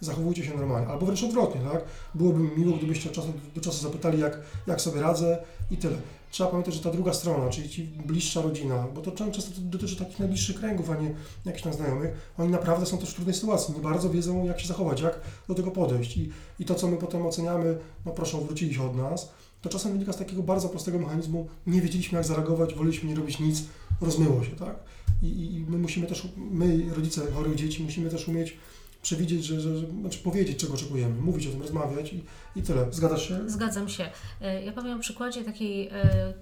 [0.00, 0.88] Zachowujcie się normalnie.
[0.88, 1.84] Albo wręcz odwrotnie, tak?
[2.14, 5.38] Byłoby mi miło, gdybyście od czasu do czasu zapytali, jak, jak sobie radzę
[5.70, 5.96] i tyle.
[6.32, 9.96] Trzeba pamiętać, że ta druga strona, czyli ci bliższa rodzina, bo to często to dotyczy
[9.96, 11.14] takich najbliższych kręgów, a nie
[11.44, 14.68] jakichś tam znajomych, oni naprawdę są też w trudnej sytuacji, nie bardzo wiedzą, jak się
[14.68, 16.16] zachować, jak do tego podejść.
[16.16, 19.92] I, i to, co my potem oceniamy, no proszę, wrócili się od nas, to czasem
[19.92, 23.62] wynika z takiego bardzo prostego mechanizmu, nie wiedzieliśmy, jak zareagować, woleliśmy nie robić nic,
[24.00, 24.76] rozmyło się, tak?
[25.22, 28.56] I, i my musimy też, my, rodzice chorych dzieci, musimy też umieć
[29.02, 32.24] przewidzieć, że, że, że znaczy powiedzieć, czego oczekujemy, mówić o tym, rozmawiać i,
[32.56, 32.92] i tyle.
[32.92, 33.50] Zgadzasz się?
[33.50, 34.10] Zgadzam się.
[34.40, 36.32] E, Ja powiem o przykładzie takiej e,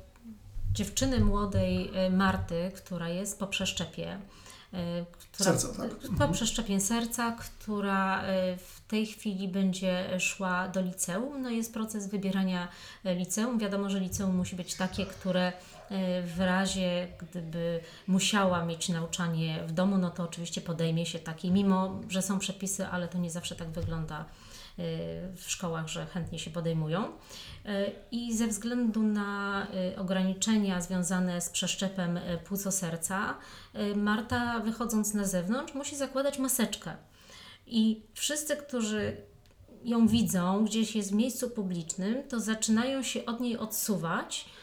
[0.72, 4.18] dziewczyny młodej e, Marty, która jest po przeszczepie.
[5.32, 5.90] Która, Serca, tak?
[6.18, 8.22] Po przeszczepie serca, która
[8.58, 11.42] w tej chwili będzie szła do liceum.
[11.42, 12.68] No jest proces wybierania
[13.04, 13.58] liceum.
[13.58, 15.52] Wiadomo, że liceum musi być takie, które
[16.24, 22.00] w razie gdyby musiała mieć nauczanie w domu, no to oczywiście podejmie się takiej, mimo
[22.08, 24.82] że są przepisy, ale to nie zawsze tak wygląda y,
[25.36, 27.04] w szkołach, że chętnie się podejmują.
[27.04, 27.10] Y,
[28.10, 33.34] I ze względu na y, ograniczenia związane z przeszczepem y, płuco-serca,
[33.74, 36.96] y, Marta wychodząc na zewnątrz musi zakładać maseczkę.
[37.66, 39.16] I wszyscy, którzy
[39.84, 44.59] ją widzą gdzieś jest w miejscu publicznym, to zaczynają się od niej odsuwać, y,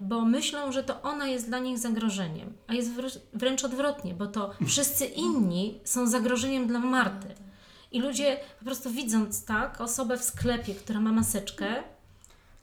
[0.00, 2.52] bo myślą, że to ona jest dla nich zagrożeniem.
[2.66, 7.28] A jest wrę- wręcz odwrotnie, bo to wszyscy inni są zagrożeniem dla Marty.
[7.92, 11.74] I ludzie po prostu widząc tak osobę w sklepie, która ma maseczkę,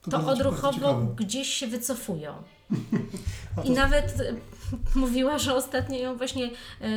[0.02, 2.34] to bardzo odruchowo gdzieś się wycofują.
[3.64, 4.34] I nawet e,
[5.00, 6.46] mówiła, że ostatnio ją właśnie
[6.82, 6.88] e,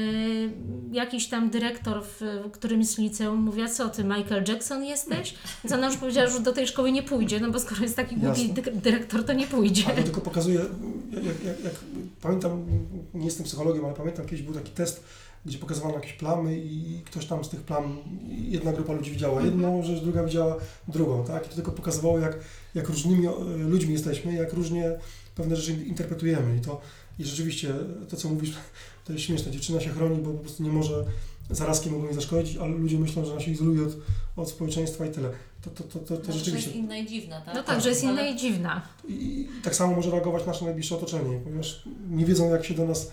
[0.93, 5.35] jakiś tam dyrektor w, w którymś liceum mówiła, co ty Michael Jackson jesteś?
[5.69, 8.17] Co ona już powiedziała, że do tej szkoły nie pójdzie, no bo skoro jest taki
[8.17, 9.85] głupi dyrektor, to nie pójdzie.
[9.87, 10.61] A to tylko pokazuje,
[11.13, 11.75] jak, jak, jak
[12.23, 12.67] pamiętam,
[13.15, 15.05] nie jestem psychologiem, ale pamiętam kiedyś był taki test,
[15.47, 19.83] gdzie pokazywano jakieś plamy i ktoś tam z tych plam, jedna grupa ludzi widziała jedną
[19.83, 20.57] rzecz, druga widziała
[20.89, 21.47] drugą, tak?
[21.47, 22.39] I to tylko pokazywało, jak,
[22.75, 24.99] jak różnymi e, ludźmi jesteśmy, jak różnie
[25.41, 26.81] pewne rzeczy interpretujemy i to
[27.19, 27.75] i rzeczywiście
[28.09, 28.55] to, co mówisz,
[29.05, 29.53] to jest śmieszne.
[29.53, 31.05] Dziewczyna się chroni, bo po prostu nie może,
[31.51, 33.97] zarazki mogą jej zaszkodzić, ale ludzie myślą, że ona się izoluje od,
[34.37, 35.31] od społeczeństwa i tyle.
[35.63, 36.71] To, to, to, to, to Znaczy, rzeczywiście...
[36.71, 37.55] jest inna i dziwna, tak?
[37.55, 38.83] No tak, że jest inna Ale- i dziwna.
[39.09, 43.11] I tak samo może reagować nasze najbliższe otoczenie, ponieważ nie wiedzą, jak się do nas,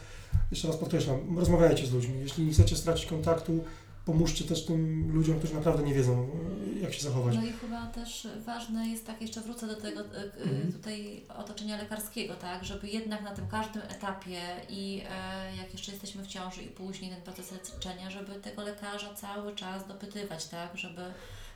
[0.52, 2.20] jeszcze raz podkreślam, rozmawiajcie z ludźmi.
[2.20, 3.63] Jeśli nie chcecie stracić kontaktu,
[4.08, 6.28] pomóżcie też tym ludziom, którzy naprawdę nie wiedzą,
[6.82, 7.36] jak się zachować.
[7.36, 10.74] No i chyba też ważne jest, tak jeszcze wrócę do tego e, e, Mhm.
[10.74, 14.39] tutaj otoczenia lekarskiego, tak, żeby jednak na tym każdym etapie
[14.70, 19.13] i e, jak jeszcze jesteśmy w ciąży i później ten proces leczenia, żeby tego lekarza
[19.13, 21.02] cały czas dopytywać, tak, żeby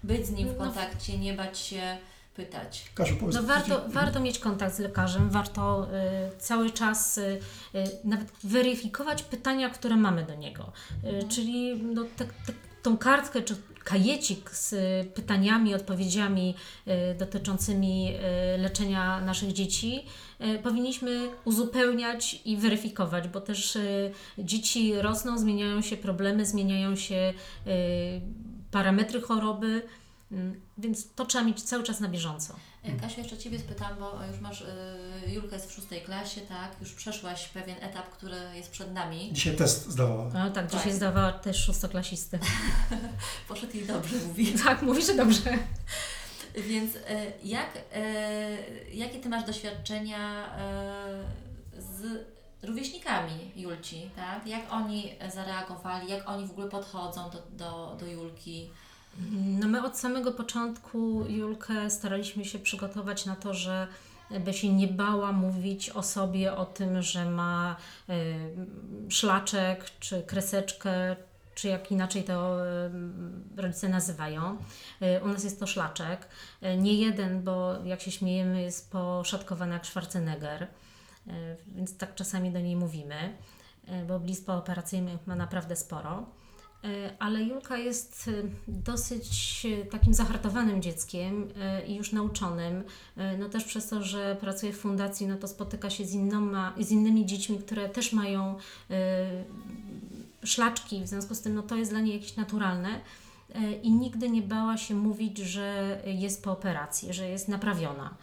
[0.04, 0.66] być z nim w No.
[0.66, 1.98] kontakcie, nie bać się
[2.46, 2.92] pytać.
[2.96, 3.36] Kasiu, powiedz.
[3.36, 7.40] No warto, warto mieć kontakt z lekarzem, warto y, cały czas y,
[7.76, 10.72] y, nawet weryfikować pytania, które mamy do niego.
[11.04, 16.56] Y, czyli no, te, te, tą kartkę czy kajecik z y, pytaniami, odpowiedziami
[16.88, 18.14] y, dotyczącymi
[18.56, 20.06] y, leczenia naszych dzieci
[20.42, 27.34] y, powinniśmy uzupełniać i weryfikować, bo też y, dzieci rosną, zmieniają się problemy, zmieniają się
[27.68, 28.22] y,
[28.72, 29.82] parametry choroby.
[30.32, 32.56] Mm, Więc to trzeba mieć cały czas na bieżąco.
[32.84, 34.66] E, Kasiu, jeszcze Ciebie spytam, bo już masz, y,
[35.28, 36.72] Julka jest w szóstej klasie, tak?
[36.82, 39.30] Już przeszłaś pewien etap, który jest przed nami.
[39.34, 40.30] Dzisiaj test zdawała.
[40.34, 40.94] No tak, dzisiaj Tak.
[40.94, 42.40] zdawała też szóstoklasisty.
[43.48, 44.54] Poszedł jej dobrze, mówi.
[44.66, 45.58] tak, mówi, że dobrze.
[46.56, 47.00] Więc e,
[47.44, 48.02] jak, e,
[48.94, 50.50] jakie Ty masz doświadczenia
[51.78, 52.26] z
[52.64, 54.48] rówieśnikami Julci, tak?
[54.48, 58.70] Jak oni zareagowali, jak oni w ogóle podchodzą do, do, do Julki?
[59.60, 63.88] No my od samego początku Julkę staraliśmy się przygotować na to, że
[64.40, 67.76] by się nie bała mówić o sobie, o tym, że ma
[68.10, 71.16] y, szlaczek, czy kreseczkę,
[71.56, 72.58] czy jak inaczej to
[73.58, 74.58] rodzice nazywają.
[75.02, 76.28] Y, u nas jest to szlaczek.
[76.64, 80.68] Y, nie jeden, bo jak się śmiejemy, jest poszatkowany jak Schwarzenegger,
[81.68, 83.38] więc tak czasami do niej mówimy,
[84.08, 86.26] bo blizn pooperacyjnych ma naprawdę sporo.
[86.84, 88.32] E, Ale Julka jest e,
[88.68, 91.48] dosyć e, takim zahartowanym dzieckiem
[91.88, 92.84] i już nauczonym.
[93.40, 96.92] No też przez to, że pracuje w fundacji, no to spotyka się z, innoma, z
[96.92, 98.56] innymi dziećmi, które też mają
[100.44, 102.90] szlaczki, w związku z tym no to jest dla niej jakieś naturalne.
[103.84, 108.16] I nigdy nie bała się mówić, że jest po operacji, że jest naprawiona.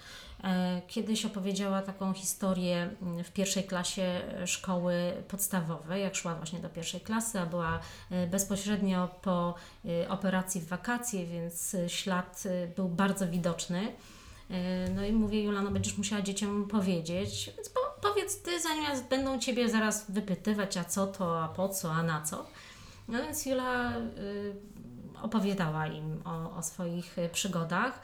[0.44, 4.94] E, Kiedyś opowiedziała taką historię mm, w pierwszej klasie e, szkoły
[5.28, 9.54] podstawowej, jak szła właśnie do pierwszej klasy, a była e, bezpośrednio po
[10.08, 12.44] operacji w wakacje, więc ślad
[12.76, 13.92] był bardzo widoczny.
[14.94, 19.38] No i mówię, Jula, no będziesz musiała dzieciom powiedzieć, więc po, powiedz ty, zanim będą
[19.38, 22.46] Ciebie zaraz wypytywać, a co to, a po co, a na co.
[23.08, 23.92] No więc Jula
[25.22, 28.00] opowiadała im o, o swoich y, przygodach,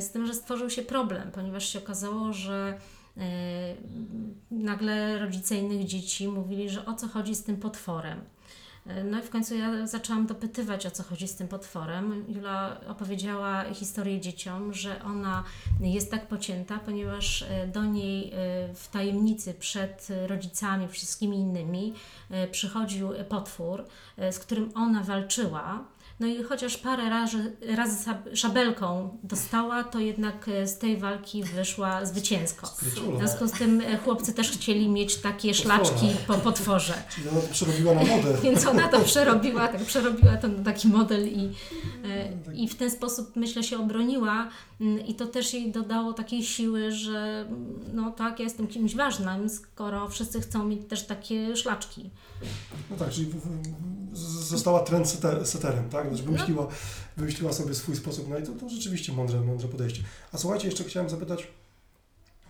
[0.00, 2.78] z tym, że stworzył się problem, ponieważ się okazało, że
[3.16, 3.20] y,
[4.50, 8.18] nagle rodzice innych dzieci mówili, że o co chodzi z tym potworem.
[8.18, 12.24] Y, No i w końcu ja zaczęłam dopytywać, o co chodzi z tym potworem.
[12.28, 15.44] Jula opowiedziała historię dzieciom, że ona
[15.80, 18.32] jest tak pocięta, ponieważ do niej
[18.74, 21.94] w tajemnicy przed rodzicami, wszystkimi innymi
[22.50, 23.84] przychodził potwór,
[24.30, 25.84] z którym ona walczyła.
[26.20, 32.04] No i chociaż parę razy, razy szabelką dostała, to jednak e, z tej walki wyszła
[32.04, 32.66] zwycięsko.
[32.66, 36.94] W związku z tym e, chłopcy też chcieli mieć takie szlaczki po potworze.
[37.14, 38.38] Czyli ona to przerobiła na modę.
[38.42, 41.52] Więc ona to przerobiła, tak przerobiła to na taki model i,
[42.04, 44.48] e, i w ten sposób myślę się obroniła
[44.80, 48.96] Mm, i to też jej dodało takiej siły, że mm, no tak, ja jestem kimś
[48.96, 52.10] ważnym, skoro wszyscy chcą mieć też takie szlaczki.
[52.90, 53.30] No tak, czyli
[54.12, 56.09] została trendseterem, tak?
[56.16, 56.68] Znaczy wymyśliła,
[57.16, 60.02] wymyśliła sobie swój sposób, no i to, to rzeczywiście mądre, mądre podejście.
[60.32, 61.46] A słuchajcie, jeszcze chciałem zapytać,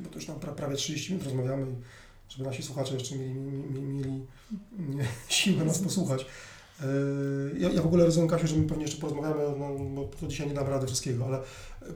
[0.00, 1.66] bo to już nam pra, prawie 30 minut rozmawiamy,
[2.28, 4.24] żeby nasi słuchacze jeszcze mieli, mieli, mieli
[5.28, 6.26] siłę nas posłuchać.
[6.80, 10.26] Yy, Ja, ja w ogóle rozumiem, Kasiu, że my pewnie jeszcze porozmawiamy, no, bo to
[10.26, 11.38] dzisiaj nie dam rady wszystkiego, ale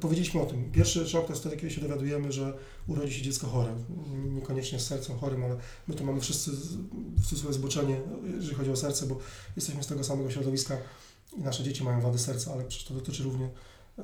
[0.00, 0.72] powiedzieliśmy o tym.
[0.72, 2.52] Pierwszy szok to jest wtedy, kiedy się dowiadujemy, że
[2.88, 3.74] urodzi się dziecko chore.
[4.34, 5.56] Niekoniecznie z sercem chorym, ale
[5.88, 6.50] my to mamy wszyscy
[7.16, 8.00] w cudzysłowie zboczenie,
[8.36, 9.18] jeżeli chodzi o serce, bo
[9.56, 10.76] jesteśmy z tego samego środowiska
[11.36, 13.46] i nasze dzieci mają wady serca, ale przecież to dotyczy równie,
[13.98, 14.02] e,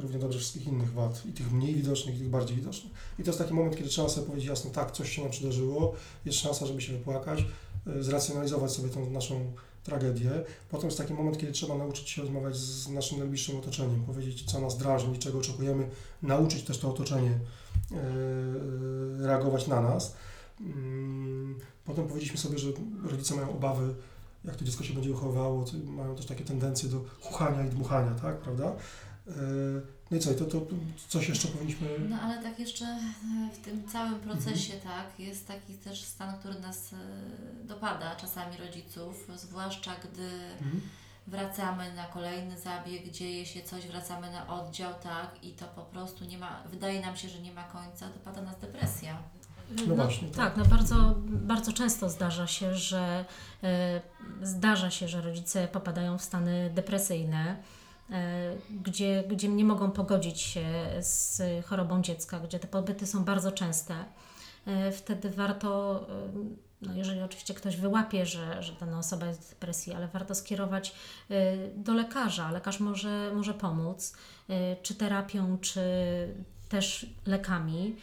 [0.00, 2.92] równie dobrze wszystkich innych wad, i tych mniej widocznych, i tych bardziej widocznych.
[3.18, 5.94] I to jest taki moment, kiedy trzeba sobie powiedzieć jasno, tak, coś się nam przydarzyło,
[6.24, 7.44] jest szansa, żeby się wypłakać,
[7.86, 9.52] e, zracjonalizować sobie tą naszą
[9.84, 10.30] tragedię.
[10.70, 14.60] Potem jest taki moment, kiedy trzeba nauczyć się rozmawiać z naszym najbliższym otoczeniem, powiedzieć, co
[14.60, 15.88] nas drażni, czego oczekujemy,
[16.22, 17.96] nauczyć też to otoczenie e,
[19.26, 20.14] reagować na nas.
[20.60, 22.68] Mm, Potem powiedzieliśmy sobie, że
[23.04, 23.94] rodzice mają obawy,
[24.44, 28.14] jak to dziecko się będzie wychowywało, to mają też takie tendencje do chuchania i dmuchania,
[28.14, 28.64] tak, prawda?
[29.28, 29.32] E,
[30.10, 30.60] No i co, i to, to
[31.08, 31.88] coś jeszcze powinniśmy...
[32.08, 33.00] No ale tak jeszcze e,
[33.54, 36.96] w tym całym procesie, tak, jest taki też stan, który nas e,
[37.64, 40.28] dopada czasami rodziców, zwłaszcza gdy
[40.60, 40.80] Mhm.
[41.26, 46.24] wracamy na kolejny zabieg, dzieje się coś, wracamy na oddział, tak, i to po prostu
[46.24, 49.22] nie ma, wydaje nam się, że nie ma końca, dopada nas depresja.
[49.86, 50.36] No właśnie, tak.
[50.36, 50.56] tak.
[50.56, 53.24] no bardzo, bardzo często zdarza się, że
[53.62, 54.00] e,
[54.42, 57.56] zdarza się, że rodzice popadają w stany depresyjne,
[58.10, 60.64] e, gdzie, gdzie nie mogą pogodzić się
[61.00, 63.94] z chorobą dziecka, gdzie te pobyty są bardzo częste.
[64.66, 66.00] E, wtedy warto
[66.82, 70.94] no jeżeli oczywiście ktoś wyłapie, że, że dana osoba jest w depresji, ale warto skierować
[71.76, 72.50] do lekarza.
[72.50, 74.16] Lekarz może, może pomóc,
[74.82, 75.80] czy terapią, czy
[76.68, 77.96] też lekami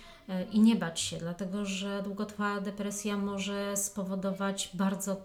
[0.51, 5.21] i nie bać się, dlatego że długotrwała depresja może spowodować bardzo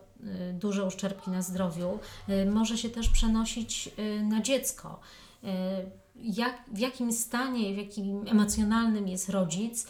[0.53, 1.99] duże uszczerbki na zdrowiu,
[2.51, 3.91] może się też przenosić
[4.23, 5.01] na dziecko.
[6.17, 9.87] Jak, w jakim stanie, w jakim emocjonalnym jest rodzic,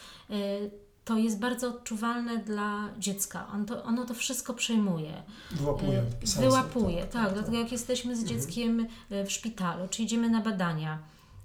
[1.04, 3.46] to jest bardzo odczuwalne dla dziecka.
[3.54, 5.22] On to, ono to wszystko przejmuje.
[5.50, 6.02] Wyłapuje.
[6.38, 8.38] E, wyłapuje, tak, tak, tak, Dlatego jak jesteśmy z mhm.
[8.40, 10.98] dzieckiem w szpitalu, czy idziemy na badania,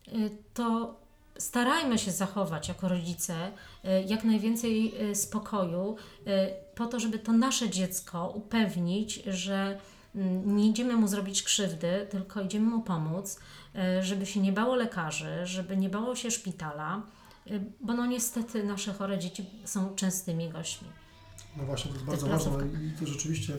[0.08, 0.12] e,
[0.54, 0.96] to
[1.40, 3.52] starajmy się zachować jako rodzice
[4.08, 5.96] jak najwięcej spokoju,
[6.76, 9.80] po to, żeby to nasze dziecko upewnić, że
[10.16, 13.40] mm, nie idziemy mu zrobić krzywdy, tylko idziemy mu pomóc,
[14.02, 17.04] żeby się nie bało lekarzy, żeby nie bało się szpitala
[17.82, 20.88] bo no niestety nasze chore dzieci są częstymi gośćmi.
[21.58, 23.54] No właśnie, to jest bardzo ważne i to rzeczywiście,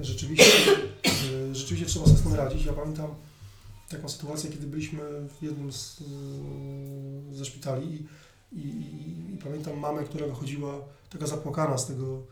[0.00, 0.44] rzeczywiście,
[1.52, 2.64] rzeczywiście trzeba sobie z tym radzić.
[2.64, 3.14] Ja pamiętam
[3.90, 6.02] taką sytuację, kiedy byliśmy w jednym z,
[7.32, 8.06] ze szpitali
[8.52, 10.74] i, i, i, i pamiętam mamę, która wychodziła
[11.10, 12.22] taka zapłakana z tego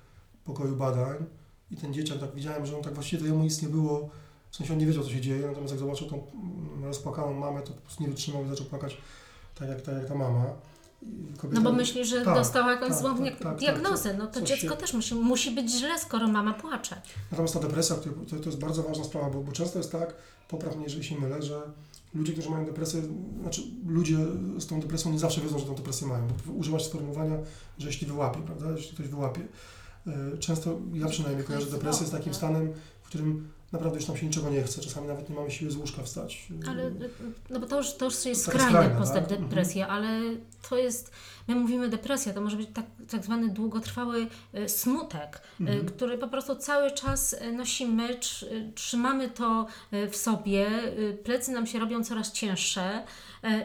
[0.45, 1.25] pokoju badań
[1.71, 4.11] i ten dzieciak, tak widziałem, że on tak właściwie to jemu nic nie było,
[4.51, 7.63] w sensie on nie wiedział, co się dzieje, natomiast jak zobaczył tą mm, rozpłakaną mamę,
[7.63, 8.97] to po prostu nie wytrzymał i zaczął płakać
[9.55, 10.45] tak jak, tak jak ta mama.
[11.39, 14.15] Kobieta, no bo myśli, że tak, dostała jakąś tak, złą tak, tak, diagnozę.
[14.15, 14.77] No to dziecko się...
[14.77, 17.03] też musi, musi być źle, skoro mama płacze.
[17.31, 20.15] Natomiast ta depresja, to, to jest bardzo ważna sprawa, bo, bo często jest tak,
[20.49, 21.61] popraw mnie, jeżeli się mylę, że
[22.15, 23.03] ludzie, którzy mają depresję,
[23.43, 24.17] znaczy ludzie
[24.59, 26.29] z tą depresją nie zawsze wiedzą, że tą depresję mają.
[26.57, 27.37] Używać sformułowania,
[27.79, 29.41] że jeśli wyłapie, prawda, jeśli ktoś wyłapie.
[30.09, 34.27] E, często ja przynajmniej kojarzę depresję z takim stanem, w którym naprawdę już nam się
[34.27, 36.49] niczego nie chce, czasami nawet nie mamy siły z łóżka wstać.
[36.69, 36.91] Ale,
[37.51, 39.41] no bo to już, to już jest skrajna postać tak?
[39.41, 40.05] depresja, mhm.
[40.05, 40.37] ale
[40.69, 41.13] to jest,
[41.49, 45.87] my mówimy depresja, to może być tak, tak zwany długotrwały e, smutek, e, mhm.
[45.87, 48.19] który po prostu cały czas e, nosimy,
[48.75, 49.67] trzymamy to
[50.11, 50.69] w sobie,
[51.25, 53.05] plecy nam się robią coraz cięższe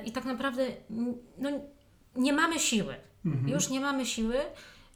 [0.06, 0.68] i tak naprawdę
[1.40, 1.52] no,
[2.16, 2.96] nie mamy siły.
[3.26, 3.50] Mhm.
[3.50, 4.36] Już nie mamy siły,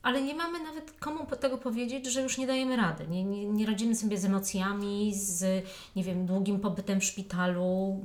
[0.07, 3.07] ale nie mamy nawet komu tego powiedzieć, że już nie dajemy rady.
[3.07, 5.65] Nie, nie, nie radzimy sobie z emocjami, z
[5.95, 8.01] nie wiem, długim pobytem w szpitalu,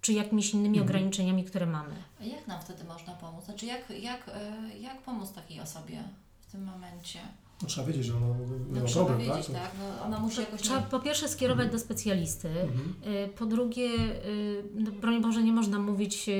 [0.00, 0.86] czy jakimiś innymi mhm.
[0.86, 1.94] ograniczeniami, które mamy.
[2.20, 3.44] A jak nam wtedy można pomóc?
[3.44, 5.98] Znaczy, jak, jak, e, jak pomóc takiej osobie
[6.40, 7.18] w tym momencie?
[7.62, 8.26] No, trzeba wiedzieć, że ona
[8.70, 9.54] no, ma problem, wiedzieć, tak?
[9.54, 9.70] tak?
[9.78, 10.60] No, ona musi jakoś...
[10.60, 11.80] Trzeba po pierwsze skierować mhm.
[11.80, 12.94] do specjalisty, mhm.
[13.04, 14.18] E, po drugie, e,
[14.74, 16.30] no, broń Boże, nie można mówić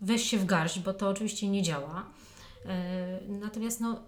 [0.00, 2.06] weź się w garść, bo to oczywiście nie działa.
[2.68, 4.00] E, natomiast no,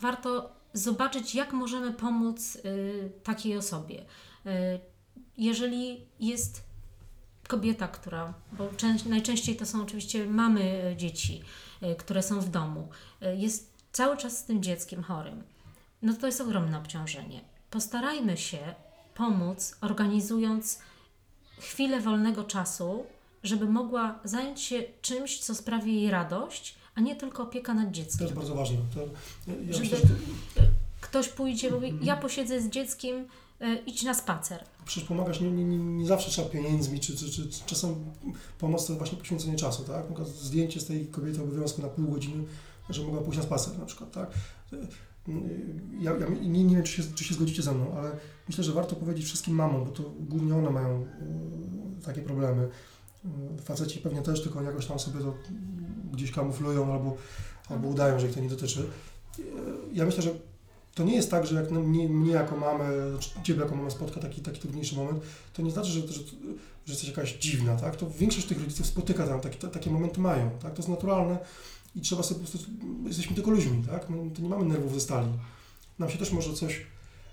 [0.00, 2.60] warto zobaczyć, jak możemy pomóc e,
[3.08, 4.04] takiej osobie.
[4.46, 4.78] E,
[5.38, 6.64] jeżeli jest
[7.48, 8.68] kobieta, która, bo
[9.08, 11.42] najczęściej to są oczywiście mamy dzieci,
[11.98, 12.88] które są w domu,
[13.36, 15.42] jest cały czas z tym dzieckiem chorym,
[16.02, 17.40] no to jest ogromne obciążenie.
[17.70, 18.58] Postarajmy się
[19.14, 20.80] pomóc, organizując
[21.58, 23.06] chwilę wolnego czasu,
[23.42, 28.18] żeby mogła zająć się czymś, co sprawi jej radość, a nie tylko opieka nad dzieckiem.
[28.18, 28.76] To jest bardzo ważne.
[28.94, 29.00] To,
[29.46, 29.98] ja Żeby myślę,
[31.00, 33.26] ktoś pójdzie, mówi, mm ja posiedzę z dzieckiem,
[33.62, 34.64] y, idź na spacer.
[34.84, 37.94] Przecież pomagasz, nie, nie, nie, nie zawsze trzeba pieniędzmi, czy, czy, czy, czy czasem
[38.58, 40.26] pomoc to właśnie poświęcenie czasu, tak?
[40.26, 42.44] Zdjęcie z tej kobiety obowiązku na pół godziny,
[42.90, 44.30] że mogła pójść na spacer na przykład, tak?
[44.72, 44.86] Y,
[46.00, 48.10] ja, ja nie, nie wiem, czy się, czy się zgodzicie ze mną, ale
[48.48, 52.68] myślę, że warto powiedzieć wszystkim mamom, bo to głównie one mają y, takie problemy.
[53.64, 55.34] Faceci pewnie też, tylko jakoś tam sobie to
[56.12, 57.16] gdzieś kamuflują albo,
[57.68, 58.86] albo udają, że ich to nie dotyczy.
[59.92, 60.30] Ja myślę, że
[60.94, 64.20] to nie jest tak, że jak mnie, mnie jako mamę, znaczy Ciebie jako mamę spotka
[64.20, 65.20] taki, taki trudniejszy moment,
[65.52, 66.20] to nie znaczy, że, że,
[66.86, 67.96] że jesteś jakaś dziwna, tak?
[67.96, 70.72] To większość tych rodziców spotyka tam, takie, takie momenty mają, tak?
[70.72, 71.38] To jest naturalne
[71.96, 72.70] i trzeba sobie po prostu,
[73.06, 74.10] jesteśmy tylko ludźmi, tak?
[74.10, 75.28] My to nie mamy nerwów ze stali.
[75.98, 76.86] Nam się też może coś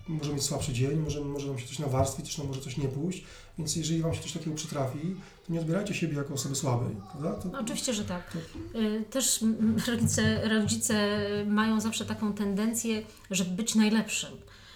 [0.08, 2.88] może mieć słabszy dzień, może, może nam się coś nawarstwić, też nam może coś nie
[2.88, 3.24] pójść,
[3.58, 5.16] więc jeżeli Wam się coś takiego przytrafi,
[5.50, 7.42] nie odbierajcie siebie jako osoby słabej, prawda?
[7.42, 8.38] To, no, oczywiście, że tak.
[8.76, 9.46] Y, też
[9.88, 14.32] rodzice, rodzice mają zawsze taką tendencję, żeby być najlepszym.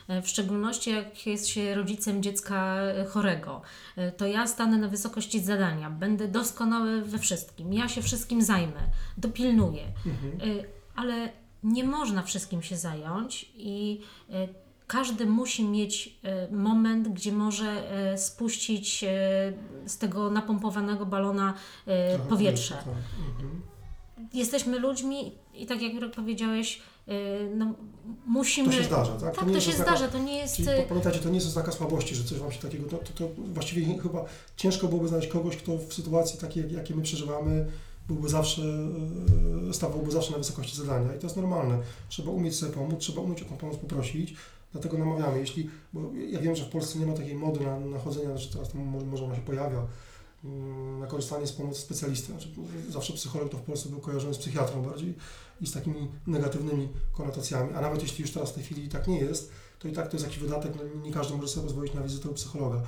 [0.10, 2.78] Y, w szczególności jak jest się rodzicem dziecka
[3.10, 3.62] chorego,
[3.98, 8.80] y, to ja stanę na wysokości zadania, będę doskonały we wszystkim, ja się wszystkim zajmę,
[9.18, 10.62] dopilnuję, mhm.
[10.96, 11.30] ale
[11.64, 14.02] nie można wszystkim się zająć i
[14.88, 19.08] każdy musi mieć e, moment, gdzie może e, spuścić e,
[19.86, 21.54] z tego napompowanego balona
[22.30, 22.76] powietrze.
[22.76, 22.94] Tak, tak.
[23.30, 23.62] Mhm.
[24.34, 26.82] Jesteśmy ludźmi i tak jak powiedziałeś,
[27.56, 27.74] no,
[28.26, 28.70] musimy...
[28.70, 29.36] To się zdarza, tak?
[29.36, 30.56] Tak, to, to się znaka, zdarza, to nie jest...
[30.56, 32.90] Czyli pamiętajcie, to nie jest oznaka słabości, że coś Wam się takiego...
[32.90, 34.26] To, to, to właściwie chyba
[34.58, 37.68] ciężko byłoby znaleźć kogoś, kto w sytuacji takiej, jakie my przeżywamy,
[38.08, 38.62] byłby zawsze,
[39.72, 41.78] stawałby zawsze na wysokości zadania i to jest normalne.
[42.10, 44.36] Trzeba umieć sobie pomóc, trzeba umieć o tą pomoc poprosić,
[44.72, 45.40] dlatego namawiamy.
[45.40, 48.52] Jeśli, bo ja wiem, że w Polsce nie ma takiej mody na, na chodzenie, znaczy
[48.52, 49.88] teraz może, może ona się pojawia,
[50.44, 52.28] mm, na korzystanie z pomocy specjalisty.
[52.28, 52.50] Znaczy,
[52.90, 55.14] zawsze psycholog to w Polsce był kojarzony z psychiatrą bardziej
[55.62, 59.20] i z takimi negatywnymi konotacjami, a nawet jeśli już teraz w tej chwili tak nie
[59.20, 62.02] jest, to i tak to jest jakiś wydatek, no nie każdy może sobie pozwolić na
[62.02, 62.82] wizytę u psychologa,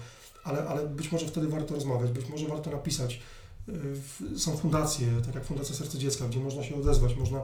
[0.44, 3.22] ale, ale być może wtedy warto rozmawiać, być może warto napisać.
[4.34, 7.42] Y, są fundacje, tak jak Fundacja Serce Dziecka, gdzie można się odezwać, można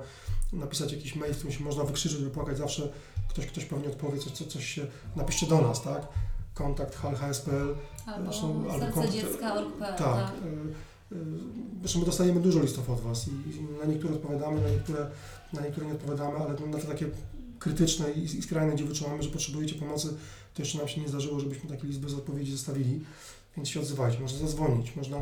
[0.54, 2.90] napisać jakiś mail, w którym się można wykrzyczeć, wypłakać, zawsze
[3.30, 6.08] ktoś, ktoś pewnie odpowie, coś, coś, coś się, napiszcie do nas, tak?
[6.54, 10.32] Kontakt halhs.pl Albo Zresztą- albo kontakt- dziecka org.pl, tak.
[11.12, 11.18] y, y,
[11.82, 13.32] Zresztą my dostajemy dużo listów od Was i
[13.80, 15.08] na niektóre odpowiadamy, na niektóre,
[15.54, 17.06] na niektóre nie odpowiadamy, ale na te takie
[17.60, 20.08] krytyczne i, i skrajne, gdzie wyczuwamy, że potrzebujecie pomocy,
[20.54, 23.02] to jeszcze nam się nie zdarzyło, żebyśmy taki list bez odpowiedzi zostawili,
[23.58, 25.18] więc się odzywajcie, można zadzwonić, można,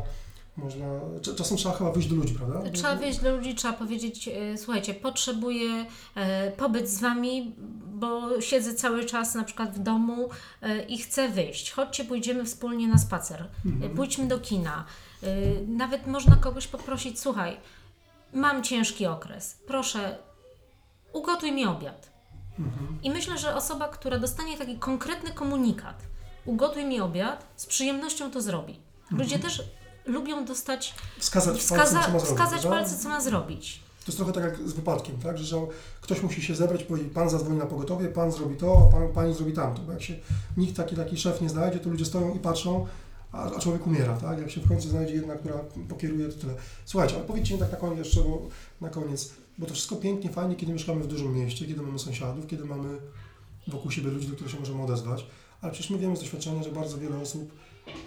[0.58, 0.86] można,
[1.22, 2.72] cza- czasem trzeba chyba wyjść do ludzi, prawda?
[2.72, 5.86] Trzeba wyjść do ludzi, trzeba powiedzieć, e, słuchajcie, potrzebuję
[6.16, 7.56] e, pobyć z Wami,
[8.04, 10.30] bo siedzę cały czas na przykład w domu
[10.62, 11.72] e, i chcę wyjść.
[11.72, 13.92] Chodźcie, pójdziemy wspólnie na spacer, Mhm.
[13.92, 14.86] e, pójdźmy do kina.
[15.24, 15.28] E,
[15.68, 17.58] Nawet można kogoś poprosić, słuchaj,
[18.34, 20.18] mam ciężki okres, proszę,
[21.14, 22.10] ugotuj mi obiad.
[22.60, 22.98] Mhm.
[23.04, 26.02] I myślę, że osoba, która dostanie taki konkretny komunikat,
[26.46, 28.80] ugotuj mi obiad, z przyjemnością to zrobi.
[29.12, 29.64] Ludzie też
[30.06, 33.83] lubią dostać, Wskazać wskaza, co ma zrobić, wskazać palce, co ma zrobić.
[34.06, 35.38] To jest trochę tak jak z wypadkiem, tak?
[35.38, 35.58] że,
[36.02, 39.34] ktoś musi się zebrać powiedzieć, pan zadzwoni na pogotowie, pan zrobi to, a pan, pani
[39.34, 39.82] zrobi tamto.
[39.82, 40.16] Bo jak się
[40.58, 42.88] nikt taki, taki szef nie znajdzie, to ludzie stoją i patrzą,
[43.32, 44.40] a, a człowiek umiera, tak?
[44.40, 46.54] Jak się w końcu znajdzie jedna, która pokieruje, to tyle.
[46.86, 48.48] Słuchajcie, ale powiedzcie mi tak na koniec jeszcze, bo,
[48.82, 52.48] na koniec, bo to wszystko pięknie, fajnie, kiedy mieszkamy w dużym mieście, kiedy mamy sąsiadów,
[52.48, 52.98] kiedy mamy
[53.68, 55.26] wokół siebie ludzi, do których się możemy odezwać,
[55.62, 57.52] ale przecież my wiemy z doświadczenia, że bardzo wiele osób,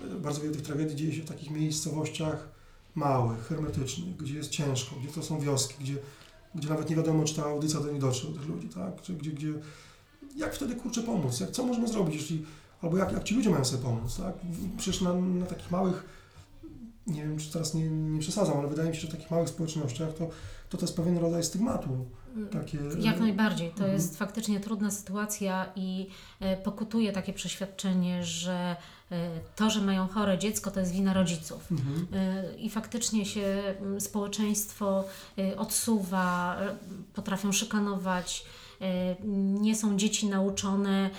[0.04, 2.55] e, bardzo wiele tych tragedii dzieje się w takich miejscowościach
[2.96, 5.96] małych, hermetycznych, gdzie jest ciężko, gdzie to są wioski, gdzie,
[6.54, 9.02] gdzie nawet nie wiadomo, czy ta audycja do nich dotrze, do tych ludzi, tak?
[9.02, 9.52] Czy, gdzie, gdzie,
[10.36, 11.40] jak wtedy kurczę pomóc?
[11.40, 12.44] Jak, co możemy zrobić, jeśli,
[12.82, 14.34] albo jak, jak ci ludzie mają sobie pomóc, tak?
[14.76, 16.04] Przecież na, na takich małych,
[17.06, 19.48] nie wiem, czy teraz nie, nie przesadzam, ale wydaje mi się, że w takich małych
[19.48, 20.28] społecznościach to,
[20.68, 22.06] to, to jest pewien rodzaj stygmatu.
[22.52, 23.68] Takie, Jak najbardziej.
[23.70, 23.92] To Mhm.
[23.92, 26.06] jest faktycznie trudna sytuacja i
[26.40, 28.76] e, pokutuje takie przeświadczenie, że
[29.56, 31.72] to, że mają chore dziecko, to jest wina rodziców.
[31.72, 32.06] Mhm.
[32.14, 35.04] E, I faktycznie się mm, społeczeństwo
[35.38, 36.76] e, odsuwa, e,
[37.14, 38.44] potrafią szykanować.
[39.34, 41.10] Nie są dzieci nauczone,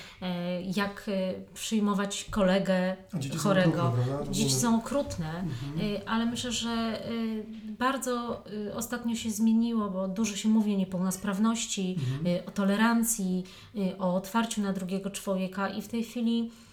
[0.76, 1.10] jak
[1.54, 3.78] przyjmować kolegę dzieci chorego.
[3.82, 5.30] są okrutne, Dzieci są okrutne.
[5.40, 5.82] Mhm.
[5.96, 7.46] Y, Ale myślę, że y,
[7.80, 12.28] bardzo y, ostatnio się zmieniło, bo dużo się mówi o niepełnosprawności, Mhm.
[12.38, 13.44] y, o tolerancji,
[13.76, 16.67] y, o otwarciu na drugiego człowieka i w tej chwili y,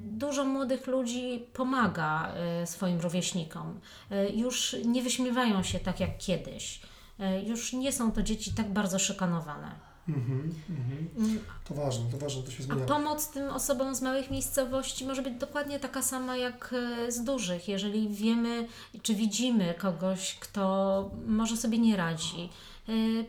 [0.00, 2.32] dużo młodych ludzi pomaga
[2.62, 3.80] y, swoim rówieśnikom.
[4.12, 6.80] Y, Już nie wyśmiewają się tak jak kiedyś.
[7.20, 9.88] Y, Już nie są to dzieci tak bardzo szykanowane.
[10.08, 10.54] Mhm.
[10.70, 11.08] Mhm.
[11.18, 11.38] Mm,
[11.68, 12.86] To ważne, to ważne, to się A zmienia.
[12.86, 16.74] pomoc tym osobom z małych miejscowości może być dokładnie taka sama jak
[17.08, 17.68] z dużych.
[17.68, 18.68] Jeżeli wiemy,
[19.02, 22.48] czy widzimy kogoś, kto może sobie nie radzi,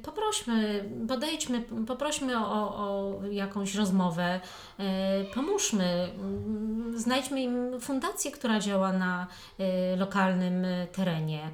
[0.04, 4.40] poprośmy, podejdźmy, poprośmy o, o jakąś rozmowę,
[4.80, 9.28] e, pomóżmy, mm, znajdźmy im fundację, która działa na
[9.60, 11.52] e, lokalnym terenie,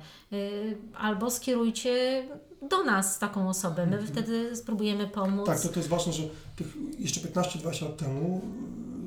[0.97, 2.23] albo skierujcie
[2.69, 3.85] do nas taką osobę.
[3.85, 4.07] My Mhm.
[4.13, 5.45] wtedy spróbujemy pomóc.
[5.45, 6.23] Tak, to, to jest ważne, że
[6.55, 6.67] tych
[6.99, 8.41] jeszcze 15-20 lat temu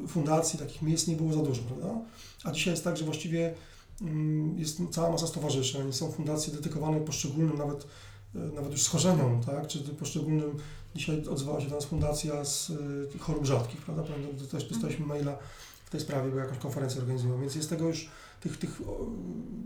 [0.05, 2.01] y, fundacji, takich miejsc nie było za dużo, prawda?
[2.45, 3.55] A dzisiaj jest tak, że właściwie
[4.03, 7.87] mm, jest cała masa stowarzyszeń, są fundacje dedykowane poszczególnym nawet, y,
[8.35, 9.67] nawet już schorzeniom, tak?
[9.67, 10.57] Czy poszczególnym,
[10.95, 14.03] dzisiaj odzwała się do nas fundacja z y, chorób rzadkich, prawda?
[14.03, 15.39] Pamiętam, też dostaliśmy maila
[15.85, 18.09] w tej sprawie, bo jakąś konferencję organizują, więc jest tego już,
[18.41, 18.83] tych, tych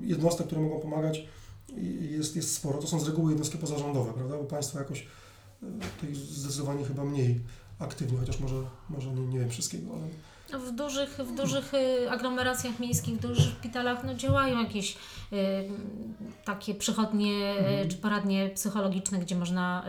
[0.01, 1.27] jednostek, które mogą pomagać,
[2.01, 2.79] jest, jest sporo.
[2.79, 4.37] To są z reguły jednostki pozarządowe, prawda?
[4.37, 5.07] Bo państwo jakoś y,
[6.01, 7.41] tutaj zdecydowanie chyba mniej
[7.79, 10.09] aktywnie, chociaż może, może nie, nie wiem wszystkiego, ale
[10.59, 14.97] W dużych, w dużych y, aglomeracjach miejskich, w dużych szpitalach no, działają jakieś y,
[16.45, 17.89] takie przychodnie y, Mhm.
[17.89, 19.85] czy poradnie psychologiczne, gdzie można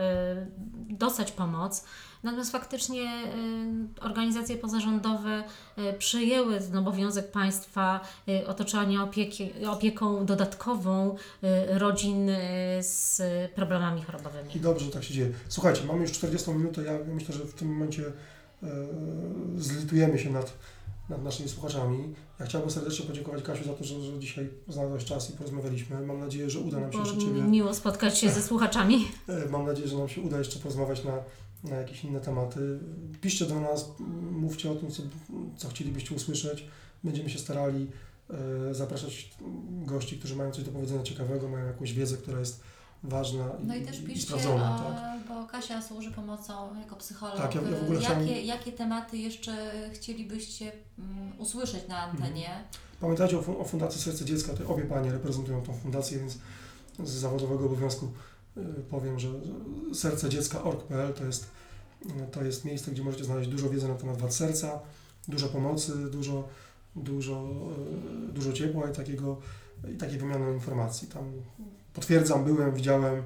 [0.90, 1.84] y, dostać pomoc.
[2.22, 5.44] Natomiast faktycznie y, organizacje pozarządowe
[5.78, 8.00] y, przyjęły ten obowiązek państwa
[8.46, 11.16] otoczenia opieki, opieką dodatkową
[11.68, 12.30] rodzin
[12.80, 13.22] z
[13.54, 14.56] problemami chorobowymi.
[14.56, 15.32] i dobrze, że tak się dzieje.
[15.48, 18.02] Słuchajcie, mamy już 40 minutę, ja myślę, że w tym momencie
[19.56, 20.52] zlitujemy się nad,
[21.08, 22.14] nad naszymi słuchaczami.
[22.40, 26.06] Ja chciałbym serdecznie podziękować Kasiu za to, że, że dzisiaj znalazłaś czas i porozmawialiśmy.
[26.06, 27.32] Mam nadzieję, że uda nam się jeszcze Ciebie...
[27.32, 29.08] mi miło spotkać się ze słuchaczami.
[29.28, 31.12] E, Mam nadzieję, że nam się uda jeszcze porozmawiać na,
[31.70, 32.78] na jakieś inne tematy.
[33.20, 33.92] Piszcie do nas,
[34.30, 35.02] mówcie o tym, co,
[35.56, 36.66] co chcielibyście usłyszeć.
[37.04, 37.86] Będziemy się starali
[38.70, 39.30] e, zapraszać
[39.68, 42.60] gości, którzy mają coś do powiedzenia ciekawego, mają jakąś wiedzę, która jest
[43.04, 44.86] ważna i, No i też i piszcie, sprawdzona.
[44.86, 45.20] o, Tak.
[45.28, 47.36] bo Kasia służy pomocą jako psycholog.
[47.36, 52.50] Tak, ja- ja w ogóle jakie, chciałem- jakie tematy jeszcze chcielibyście mm, usłyszeć na antenie?
[53.00, 56.38] Pamiętajcie o, o Fundacji Serce Dziecka, te obie panie reprezentują tą fundację, więc
[57.04, 58.08] z zawodowego obowiązku
[58.56, 59.28] y, powiem, że
[59.94, 61.50] sercedziecka.org.pl to jest,
[62.06, 64.80] y, to jest miejsce, gdzie możecie znaleźć dużo wiedzy na temat wad serca,
[65.28, 66.48] dużo pomocy, dużo,
[66.96, 67.48] dużo,
[68.28, 69.40] y, dużo ciepła i takiego
[69.94, 71.08] i takiej wymiany informacji.
[71.08, 71.32] Tam
[71.94, 73.22] potwierdzam, byłem, widziałem,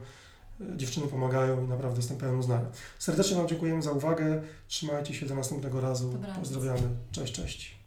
[0.77, 2.67] dziewczyny pomagają i naprawdę jestem pełen uznania.
[2.99, 6.39] Serdecznie Wam dziękujemy za uwagę, trzymajcie się do następnego razu, Dobranoc.
[6.39, 7.78] pozdrawiamy, cześć, cześć.